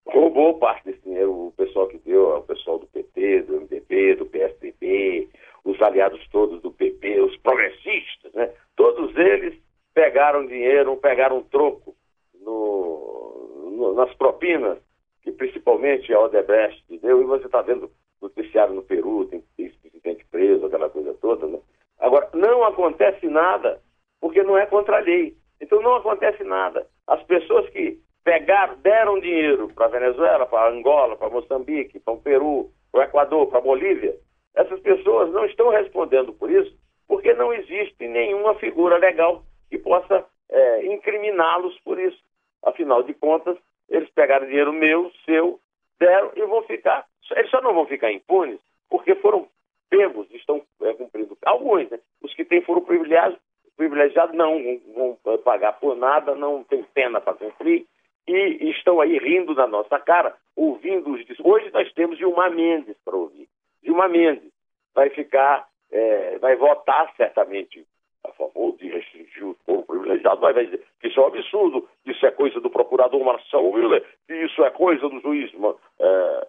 Roubou 0.05 0.59
parte 0.59 0.85
desse 0.85 1.01
dinheiro, 1.01 1.47
o 1.47 1.53
pessoal 1.55 1.87
que 1.87 1.97
deu, 1.99 2.37
o 2.37 2.43
pessoal 2.43 2.77
do 2.77 2.87
PT, 2.87 3.43
do 3.43 3.61
MDB, 3.61 4.15
do 4.15 4.25
PSDB, 4.25 5.29
os 5.63 5.81
aliados 5.81 6.25
todos 6.29 6.61
do 6.61 6.71
PP, 6.71 7.21
os 7.21 7.37
progressistas, 7.37 8.33
né? 8.33 8.51
todos 8.75 9.15
eles 9.15 9.57
pegaram 9.93 10.45
dinheiro, 10.45 10.97
pegaram 10.97 11.41
troco 11.43 11.95
no, 12.41 13.71
no, 13.71 13.93
nas 13.93 14.13
propinas, 14.15 14.77
que 15.21 15.31
principalmente 15.31 16.13
a 16.13 16.19
Odebrecht 16.19 16.83
deu, 17.01 17.21
e 17.21 17.25
você 17.25 17.45
está 17.45 17.61
vendo 17.61 17.89
noticiário 18.21 18.73
no 18.73 18.83
Peru, 18.83 19.25
tem 19.25 19.43
ex-presidente 19.57 20.25
preso, 20.29 20.65
aquela 20.65 20.89
coisa 20.89 21.13
toda. 21.15 21.47
Né? 21.47 21.59
Agora, 21.99 22.29
não 22.33 22.63
acontece 22.65 23.27
nada, 23.27 23.81
porque 24.19 24.43
não 24.43 24.57
é 24.57 24.65
contra 24.65 24.97
a 24.97 25.01
lei. 25.01 25.35
Então 25.61 25.81
não 25.81 25.95
acontece 25.95 26.43
nada. 26.43 26.87
As 27.07 27.23
pessoas 27.23 27.69
que 27.69 27.99
pegaram, 28.23 28.75
deram 28.77 29.19
dinheiro 29.19 29.69
para 29.69 29.85
a 29.85 29.89
Venezuela, 29.89 30.45
para 30.45 30.69
Angola, 30.69 31.15
para 31.15 31.29
Moçambique, 31.29 31.99
para 31.99 32.13
o 32.13 32.21
Peru, 32.21 32.69
para 32.91 33.01
o 33.01 33.03
Equador, 33.03 33.47
para 33.47 33.59
a 33.59 33.61
Bolívia, 33.61 34.15
essas 34.55 34.79
pessoas 34.81 35.31
não 35.31 35.45
estão 35.45 35.69
respondendo 35.69 36.33
por 36.33 36.49
isso 36.49 36.75
porque 37.07 37.33
não 37.33 37.53
existe 37.53 38.07
nenhuma 38.07 38.55
figura 38.55 38.97
legal 38.97 39.43
que 39.69 39.77
possa 39.77 40.25
é, 40.49 40.85
incriminá-los 40.85 41.77
por 41.81 41.99
isso. 41.99 42.17
Afinal 42.63 43.03
de 43.03 43.13
contas, 43.13 43.57
eles 43.89 44.09
pegaram 44.11 44.47
dinheiro 44.47 44.71
meu, 44.71 45.11
seu, 45.25 45.59
deram 45.99 46.31
e 46.35 46.45
vão 46.45 46.63
ficar. 46.63 47.05
Eles 47.31 47.49
só 47.49 47.61
não 47.61 47.73
vão 47.73 47.85
ficar 47.85 48.11
impunes 48.11 48.59
porque 48.89 49.15
foram 49.15 49.47
pegos, 49.89 50.27
estão 50.31 50.61
é, 50.81 50.93
cumprindo. 50.93 51.37
Alguns, 51.45 51.89
né? 51.89 51.99
Os 52.21 52.33
que 52.33 52.45
têm 52.45 52.61
foram 52.61 52.81
privilegiados, 52.81 53.37
privilegiados 53.75 54.35
não 54.35 54.59
vão, 54.95 55.17
vão 55.23 55.37
pagar 55.39 55.73
por 55.73 55.95
nada, 55.95 56.35
não 56.35 56.63
tem 56.63 56.83
pena 56.93 57.19
para 57.19 57.33
cumprir 57.33 57.85
e 58.27 58.69
estão 58.71 59.01
aí 59.01 59.17
rindo 59.17 59.53
da 59.53 59.67
nossa 59.67 59.99
cara, 59.99 60.35
ouvindo 60.55 61.11
os. 61.11 61.21
Hoje 61.43 61.69
nós 61.73 61.91
temos 61.93 62.17
Gilmar 62.17 62.51
Mendes 62.51 62.95
para 63.03 63.15
ouvir. 63.15 63.47
Dilma 63.83 64.07
Mendes 64.07 64.51
vai 64.95 65.09
ficar, 65.09 65.67
é, 65.91 66.37
vai 66.39 66.55
votar 66.55 67.13
certamente 67.17 67.85
a 68.23 68.31
favor 68.31 68.75
de 68.77 68.87
restringir 68.87 69.45
o 69.45 69.55
foro 69.65 69.83
privilegiado, 69.83 70.41
mas 70.41 70.55
vai 70.55 70.65
dizer 70.65 70.85
que 71.01 71.09
isso 71.09 71.19
é 71.19 71.23
um 71.23 71.27
absurdo, 71.27 71.89
isso 72.05 72.25
é 72.25 72.31
coisa 72.31 72.61
do 72.61 72.69
procurador 72.69 73.21
Marcelo 73.23 73.73
Miller, 73.73 74.05
que 74.25 74.33
isso 74.33 74.63
é 74.63 74.69
coisa 74.69 75.09
do 75.09 75.19
juiz 75.19 75.51
é, 75.99 76.05
é, 76.05 76.47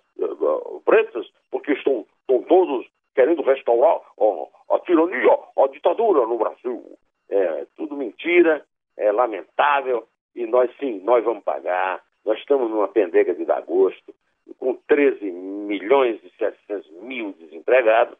Bretas, 0.87 1.27
porque 1.51 1.73
estão, 1.73 2.07
estão 2.21 2.43
todos 2.43 2.87
querendo 3.15 3.43
restaurar 3.43 3.97
a, 3.97 4.77
a 4.77 4.79
tirania, 4.81 5.39
a 5.59 5.67
ditadura 5.69 6.27
no 6.27 6.39
Brasil. 6.39 6.97
É 7.29 7.67
tudo 7.77 7.97
mentira, 7.97 8.65
é 8.97 9.11
lamentável, 9.11 10.07
e 10.35 10.47
nós 10.47 10.71
sim, 10.79 11.01
nós 11.05 11.25
vamos 11.25 11.45
pagar. 11.45 12.03
Nós 12.25 12.39
estamos 12.39 12.71
numa 12.71 12.89
pendega 12.89 13.35
de 13.35 13.45
dar 13.45 13.61
gosto 13.63 14.15
com 14.59 14.75
13 14.75 15.31
milhões 15.31 16.21
e 16.23 16.31
700 16.39 16.91
mil 17.03 17.33
desempregados, 17.33 18.17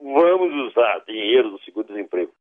vamos 0.00 0.52
usar 0.68 1.02
dinheiro 1.06 1.50
do 1.50 1.60
seguro-desemprego 1.60 2.32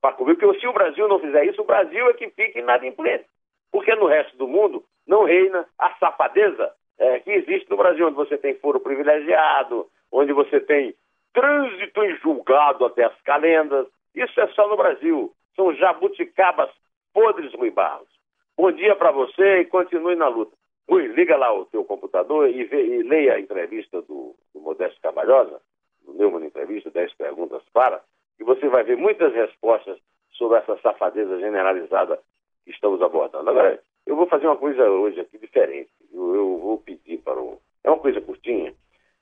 para 0.00 0.14
cobrir, 0.16 0.34
porque 0.36 0.60
se 0.60 0.66
o 0.66 0.72
Brasil 0.72 1.06
não 1.06 1.20
fizer 1.20 1.44
isso, 1.46 1.62
o 1.62 1.66
Brasil 1.66 2.08
é 2.08 2.12
que 2.14 2.28
fica 2.30 2.58
inadimplente. 2.58 3.24
Porque 3.70 3.94
no 3.94 4.06
resto 4.06 4.36
do 4.36 4.48
mundo 4.48 4.84
não 5.06 5.24
reina 5.24 5.64
a 5.78 5.94
safadeza 5.94 6.72
é, 6.98 7.20
que 7.20 7.30
existe 7.30 7.70
no 7.70 7.76
Brasil, 7.76 8.06
onde 8.06 8.16
você 8.16 8.36
tem 8.36 8.54
foro 8.54 8.80
privilegiado, 8.80 9.86
onde 10.10 10.32
você 10.32 10.60
tem 10.60 10.94
trânsito 11.32 12.02
em 12.02 12.16
julgado 12.16 12.84
até 12.84 13.04
as 13.04 13.20
calendas. 13.22 13.86
Isso 14.14 14.38
é 14.40 14.48
só 14.48 14.68
no 14.68 14.76
Brasil. 14.76 15.32
São 15.54 15.72
jabuticabas 15.74 16.70
podres, 17.12 17.52
Rui 17.54 17.70
Barros. 17.70 18.08
Bom 18.56 18.70
dia 18.72 18.94
para 18.96 19.10
você 19.10 19.60
e 19.60 19.66
continue 19.66 20.16
na 20.16 20.28
luta. 20.28 20.56
Ui, 20.88 21.06
liga 21.06 21.36
lá 21.36 21.52
o 21.54 21.64
teu 21.66 21.84
computador 21.84 22.48
e, 22.48 22.64
vê, 22.64 22.84
e 22.84 23.02
leia 23.02 23.34
a 23.34 23.40
entrevista 23.40 24.02
do, 24.02 24.34
do 24.54 24.60
Modesto 24.60 25.00
Cavalhosa, 25.00 25.60
do 26.04 26.12
Neumann 26.14 26.44
Entrevista, 26.44 26.90
10 26.90 27.14
perguntas 27.14 27.62
para, 27.72 28.02
e 28.38 28.44
você 28.44 28.68
vai 28.68 28.82
ver 28.82 28.96
muitas 28.96 29.32
respostas 29.32 29.98
sobre 30.32 30.58
essa 30.58 30.76
safadeza 30.78 31.38
generalizada 31.38 32.18
que 32.64 32.70
estamos 32.70 33.00
abordando. 33.00 33.48
Agora, 33.48 33.80
eu 34.06 34.16
vou 34.16 34.26
fazer 34.26 34.46
uma 34.46 34.56
coisa 34.56 34.82
hoje 34.88 35.20
aqui 35.20 35.38
diferente. 35.38 35.90
Eu, 36.12 36.34
eu 36.34 36.58
vou 36.58 36.78
pedir 36.78 37.18
para 37.18 37.40
o. 37.40 37.58
É 37.84 37.90
uma 37.90 37.98
coisa 37.98 38.20
curtinha. 38.20 38.74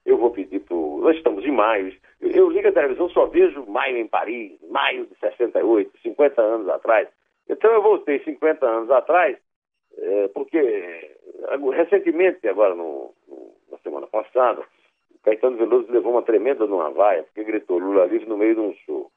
Eu 0.04 0.16
vou 0.16 0.30
pedir 0.30 0.60
para 0.60 0.74
o. 0.74 1.00
Nós 1.02 1.16
estamos 1.16 1.44
em 1.44 1.52
maio. 1.52 1.94
Eu, 2.20 2.30
eu 2.30 2.50
ligo 2.50 2.68
a 2.68 2.72
televisão, 2.72 3.08
só 3.10 3.26
vejo 3.26 3.66
maio 3.66 3.98
em 3.98 4.06
Paris, 4.06 4.58
maio 4.70 5.06
de 5.06 5.14
68, 5.18 5.98
50 6.02 6.40
anos 6.40 6.68
atrás. 6.68 7.08
Então 7.50 7.70
eu 7.72 7.82
voltei 7.82 8.20
50 8.20 8.66
anos 8.66 8.90
atrás, 8.90 9.36
é, 9.98 10.28
porque 10.28 11.10
Recentemente, 11.72 12.46
agora 12.46 12.74
no, 12.74 13.12
na 13.70 13.78
semana 13.78 14.06
passada, 14.06 14.62
Caetano 15.22 15.56
Veloso 15.56 15.90
levou 15.90 16.12
uma 16.12 16.22
tremenda 16.22 16.66
numa 16.66 16.90
vaia, 16.90 17.24
porque 17.24 17.44
gritou 17.44 17.78
Lula 17.78 18.06
livre 18.06 18.28
no 18.28 18.36
meio 18.36 18.54
de 18.54 18.60
um 18.60 18.74
show. 18.86 19.10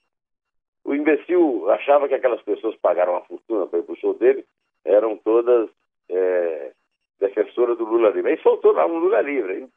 O 0.84 0.96
imbecil 0.96 1.69
achava 1.69 2.08
que 2.08 2.15
aquelas 2.15 2.41
pessoas 2.41 2.76
pagaram 2.78 3.13
uma 3.13 3.26
fortuna 3.26 3.67
para 3.67 3.80
ir 3.80 3.84
para 3.84 3.93
o 3.93 3.98
show 3.98 4.13
dele 4.13 4.46
eram 4.86 5.15
todas 5.17 5.69
é, 6.10 6.72
defensoras 7.19 7.78
do 7.78 7.86
Lula 7.86 8.10
livre. 8.10 8.32
Aí 8.32 8.41
soltou 8.41 8.72
lá 8.72 8.86
um 8.86 8.98
Lula 8.98 9.22
livre. 9.22 9.54
Aí 9.54 9.67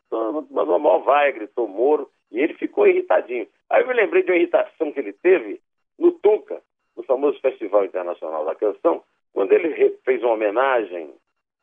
mandou 0.50 0.76
uma 0.76 0.78
maior 0.78 0.98
vai, 1.00 1.32
gritou 1.32 1.68
Moro, 1.68 2.08
e 2.32 2.40
ele 2.40 2.54
ficou 2.54 2.86
irritadinho. 2.86 3.46
Aí 3.70 3.82
eu 3.82 3.88
me 3.88 3.94
lembrei 3.94 4.22
de 4.22 4.30
uma 4.30 4.36
irritação 4.36 4.92
que 4.92 4.98
ele 4.98 5.12
teve 5.12 5.60
no 5.98 6.12
Tunca, 6.12 6.60
no 6.96 7.02
famoso 7.02 7.40
Festival 7.40 7.84
Internacional 7.84 8.44
da 8.44 8.54
Canção, 8.54 9.02
quando 9.32 9.52
ele 9.52 9.90
fez 10.04 10.22
uma 10.22 10.32
homenagem 10.32 11.12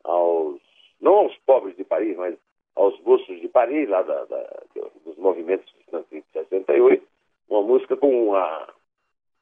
aos, 0.04 0.60
não 1.00 1.14
aos 1.14 1.36
pobres 1.38 1.76
de 1.76 1.84
Paris, 1.84 2.16
mas 2.16 2.36
aos 2.76 2.98
gostos 3.00 3.40
de 3.40 3.48
Paris, 3.48 3.88
lá 3.88 4.02
da, 4.02 4.24
da, 4.24 4.60
dos 5.04 5.16
movimentos 5.16 5.66
de 6.10 6.22
68, 6.32 7.04
uma 7.48 7.62
música 7.62 7.96
com 7.96 8.28
uma, 8.28 8.68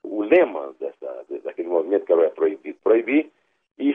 o 0.02 0.22
lema 0.22 0.74
dessa, 0.78 1.24
daquele 1.44 1.68
movimento 1.68 2.06
que 2.06 2.12
era 2.12 2.30
proibido 2.30 2.78
proibir, 2.82 3.30
e 3.78 3.94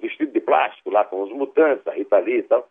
vestido 0.00 0.32
de 0.32 0.40
plástico 0.40 0.90
lá 0.90 1.04
com 1.04 1.22
os 1.22 1.30
mutantes, 1.32 1.86
a 1.86 1.92
Rita 1.92 2.18
Lee 2.18 2.38
e 2.38 2.42
tal, 2.44 2.68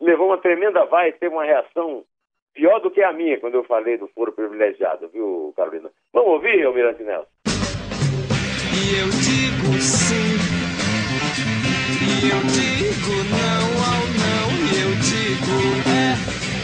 levou 0.00 0.26
uma 0.26 0.38
tremenda 0.38 0.84
vai 0.86 1.08
e 1.08 1.12
teve 1.12 1.34
uma 1.34 1.44
reação 1.44 2.04
pior 2.52 2.80
do 2.80 2.90
que 2.90 3.02
a 3.02 3.12
minha 3.12 3.38
quando 3.38 3.54
eu 3.54 3.64
falei 3.64 3.96
do 3.96 4.08
foro 4.08 4.32
privilegiado, 4.32 5.08
viu, 5.08 5.52
Carolina? 5.56 5.90
Vamos 6.12 6.32
ouvir, 6.32 6.64
Almirante 6.64 7.02
Nelson? 7.02 7.31
E 8.74 8.96
eu 8.96 9.08
digo 9.10 9.80
sim, 9.80 10.38
e 12.00 12.28
eu 12.30 12.42
digo 12.44 13.24
não 13.24 13.82
ao 13.84 14.06
não, 14.08 14.48
e 14.66 14.80
eu 14.80 14.94
digo 14.96 15.58
é 15.88 16.16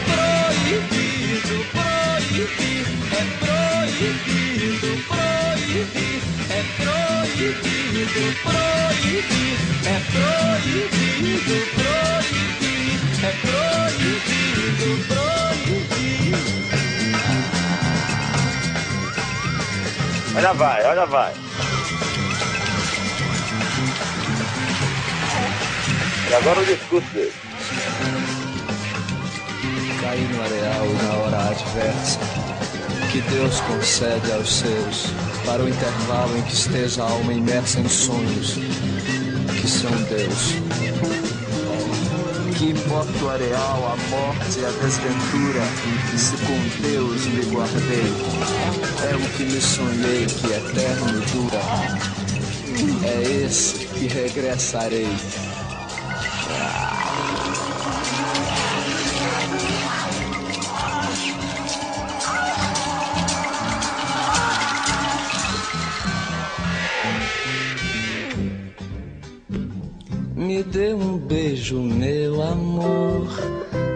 proibido, 0.05 1.65
proibir, 1.71 2.85
é 3.11 3.23
proibido, 3.37 4.89
proibir, 5.07 6.21
é 6.49 6.61
proibido, 6.77 8.21
proibir, 8.41 9.57
é 9.85 9.99
proibido, 10.11 11.55
proibir, 11.75 12.99
é 13.23 13.31
proibido, 13.45 14.89
proibir. 15.07 16.37
Olha 20.35 20.53
vai, 20.53 20.83
olha 20.85 21.05
vai. 21.05 21.48
E 26.29 26.33
agora 26.35 26.59
o 26.59 26.65
discurso 26.65 27.07
dele. 27.09 27.33
Cair 29.99 30.29
no 30.29 30.43
areal 30.43 30.85
na 31.03 31.13
hora 31.17 31.49
adversa 31.49 32.19
que 33.11 33.21
Deus 33.21 33.59
concede 33.61 34.31
aos 34.31 34.57
seus 34.59 35.07
para 35.43 35.63
o 35.63 35.67
intervalo 35.67 36.37
em 36.37 36.41
que 36.43 36.53
esteja 36.53 37.03
a 37.03 37.09
alma 37.09 37.33
imersa 37.33 37.79
em 37.79 37.89
sonhos 37.89 38.53
que 39.59 39.67
são 39.67 39.91
Deus. 40.03 40.53
Que 42.55 42.69
importa 42.69 43.23
o 43.23 43.29
areal, 43.29 43.93
a 43.93 44.09
morte 44.09 44.63
a 44.63 44.69
desventura, 44.83 45.61
se 46.15 46.37
com 46.45 46.87
Deus 46.87 47.25
me 47.25 47.45
guardei. 47.45 48.13
É 49.09 49.15
o 49.15 49.29
que 49.35 49.43
me 49.45 49.61
sonhei 49.61 50.27
que 50.27 50.47
eterno 50.53 51.21
dura. 51.31 51.61
É 53.03 53.45
esse 53.45 53.87
que 53.87 54.07
regressarei. 54.07 55.09
Beijo, 71.69 71.81
meu 71.81 72.41
amor. 72.41 73.27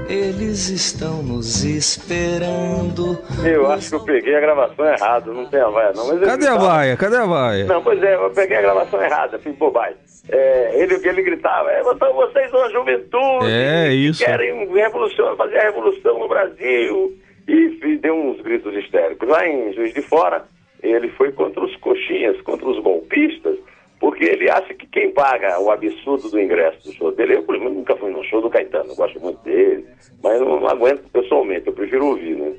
Eles 0.08 0.70
estão 0.70 1.24
nos 1.24 1.64
esperando. 1.64 3.18
Eu 3.44 3.72
acho 3.72 3.90
que 3.90 3.96
eu 3.96 4.00
peguei 4.04 4.36
a 4.36 4.40
gravação 4.42 4.86
errada, 4.86 5.32
não 5.34 5.46
tem 5.48 5.60
a 5.60 5.70
vaia 5.70 5.92
não. 5.96 6.08
Mas 6.08 6.20
Cadê 6.20 6.32
a 6.32 6.36
gritava- 6.52 6.66
vaia? 6.68 6.98
Cadê 6.98 7.16
a 7.18 7.26
vaia? 7.26 7.66
Não, 7.66 7.82
pois 7.84 8.04
é, 8.04 8.16
eu 8.16 8.30
peguei 8.32 8.58
a 8.58 8.62
gravação 8.62 9.02
errada, 9.02 9.40
fiz 9.40 9.56
bobagem. 9.56 9.96
É, 10.30 10.72
ele, 10.82 10.96
ele 11.08 11.22
gritava, 11.24 11.72
é, 11.72 11.82
"Então 11.82 12.14
vocês 12.14 12.50
são 12.52 12.64
a 12.64 12.70
juventude, 12.70 13.50
É, 13.52 13.90
que 13.90 13.96
isso. 13.96 14.24
querem 14.24 14.72
revolução, 14.72 15.36
fazer 15.36 15.58
a 15.58 15.64
revolução 15.64 16.20
no 16.20 16.28
Brasil. 16.28 17.18
E, 17.48 17.80
e 17.84 17.98
deu 17.98 18.16
uns 18.16 18.40
gritos 18.42 18.74
histéricos. 18.76 19.28
Lá 19.28 19.46
em 19.46 19.74
Juiz 19.74 19.94
de 19.94 20.02
Fora, 20.02 20.46
ele 20.82 21.10
foi 21.10 21.32
contra 21.34 21.62
os 21.64 21.76
coxinhas, 21.78 22.40
contra 22.42 22.66
os 22.70 22.82
golpistas, 22.82 23.58
porque 24.04 24.26
ele 24.26 24.52
acha 24.52 24.74
que 24.74 24.86
quem 24.88 25.14
paga 25.14 25.58
o 25.62 25.72
absurdo 25.72 26.30
do 26.30 26.38
ingresso 26.38 26.86
do 26.86 26.94
show 26.94 27.10
dele, 27.14 27.36
eu, 27.38 27.44
por 27.44 27.56
exemplo, 27.56 27.74
nunca 27.74 27.96
fui 27.96 28.12
no 28.12 28.22
show 28.26 28.42
do 28.42 28.50
Caetano, 28.50 28.94
gosto 28.98 29.18
muito 29.22 29.42
dele, 29.46 29.86
mas 30.22 30.42
não, 30.42 30.60
não 30.60 30.68
aguento 30.68 31.10
pessoalmente, 31.10 31.68
eu 31.68 31.74
prefiro 31.74 32.08
ouvir, 32.08 32.36
né? 32.36 32.54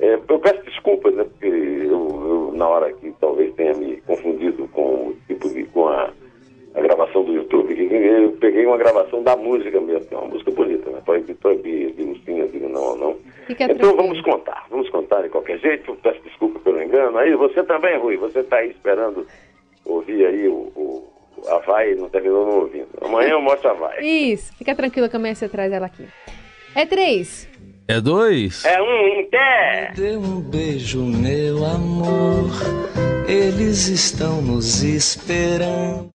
É, 0.00 0.16
eu 0.16 0.38
peço 0.38 0.62
desculpas, 0.66 1.14
né? 1.14 1.24
Porque 1.24 1.46
eu, 1.46 1.88
eu, 1.88 2.52
na 2.54 2.68
hora 2.68 2.92
que 2.92 3.10
talvez 3.18 3.54
tenha 3.54 3.72
me 3.72 4.02
confundido 4.02 4.68
com 4.68 4.82
o 4.82 5.16
tipo 5.26 5.48
de, 5.48 5.64
com 5.64 5.88
a, 5.88 6.10
a 6.74 6.80
gravação 6.82 7.24
do 7.24 7.32
YouTube, 7.32 7.72
eu 7.90 8.32
peguei 8.32 8.66
uma 8.66 8.76
gravação 8.76 9.22
da 9.22 9.34
música 9.34 9.80
mesmo, 9.80 10.04
que 10.04 10.14
é 10.14 10.18
uma 10.18 10.28
música 10.28 10.50
bonita, 10.50 10.90
né? 10.90 11.00
Proibir, 11.02 11.36
proibir, 11.36 11.84
eu 11.84 11.92
digo 11.92 12.18
sim, 12.26 12.38
eu 12.38 12.48
digo 12.48 12.68
não 12.68 12.82
ou 12.82 12.96
não. 12.98 13.16
Fica 13.46 13.64
então 13.64 13.76
tranquilo. 13.76 13.96
vamos 13.96 14.20
contar, 14.20 14.66
vamos 14.68 14.90
contar 14.90 15.22
de 15.22 15.30
qualquer 15.30 15.58
jeito, 15.58 15.96
peço 16.02 16.20
desculpa 16.20 16.58
pelo 16.58 16.82
engano. 16.82 17.16
Aí 17.16 17.34
você 17.34 17.62
também, 17.62 17.96
Rui, 17.96 18.18
você 18.18 18.40
está 18.40 18.58
aí 18.58 18.72
esperando 18.72 19.26
ouvir 19.84 20.26
aí 20.26 20.48
o 20.48 20.71
a 21.48 21.58
vai 21.58 21.94
não 21.94 22.08
terminou 22.08 22.46
não 22.46 22.60
ouvindo. 22.60 22.88
Amanhã 23.00 23.30
eu 23.30 23.42
mostro 23.42 23.70
a 23.70 23.74
vai. 23.74 24.00
Isso, 24.00 24.52
fica 24.56 24.74
tranquila 24.74 25.08
que 25.08 25.16
amanhã 25.16 25.34
você 25.34 25.48
traz 25.48 25.72
ela 25.72 25.86
aqui. 25.86 26.06
É 26.74 26.86
três. 26.86 27.48
É 27.88 28.00
dois? 28.00 28.64
É 28.64 28.80
um 28.80 29.08
em 29.08 29.26
pé! 29.26 29.92
Dê 29.94 30.16
um 30.16 30.40
beijo, 30.40 31.04
meu 31.04 31.64
amor. 31.64 32.50
Eles 33.28 33.88
estão 33.88 34.40
nos 34.40 34.82
esperando. 34.82 36.10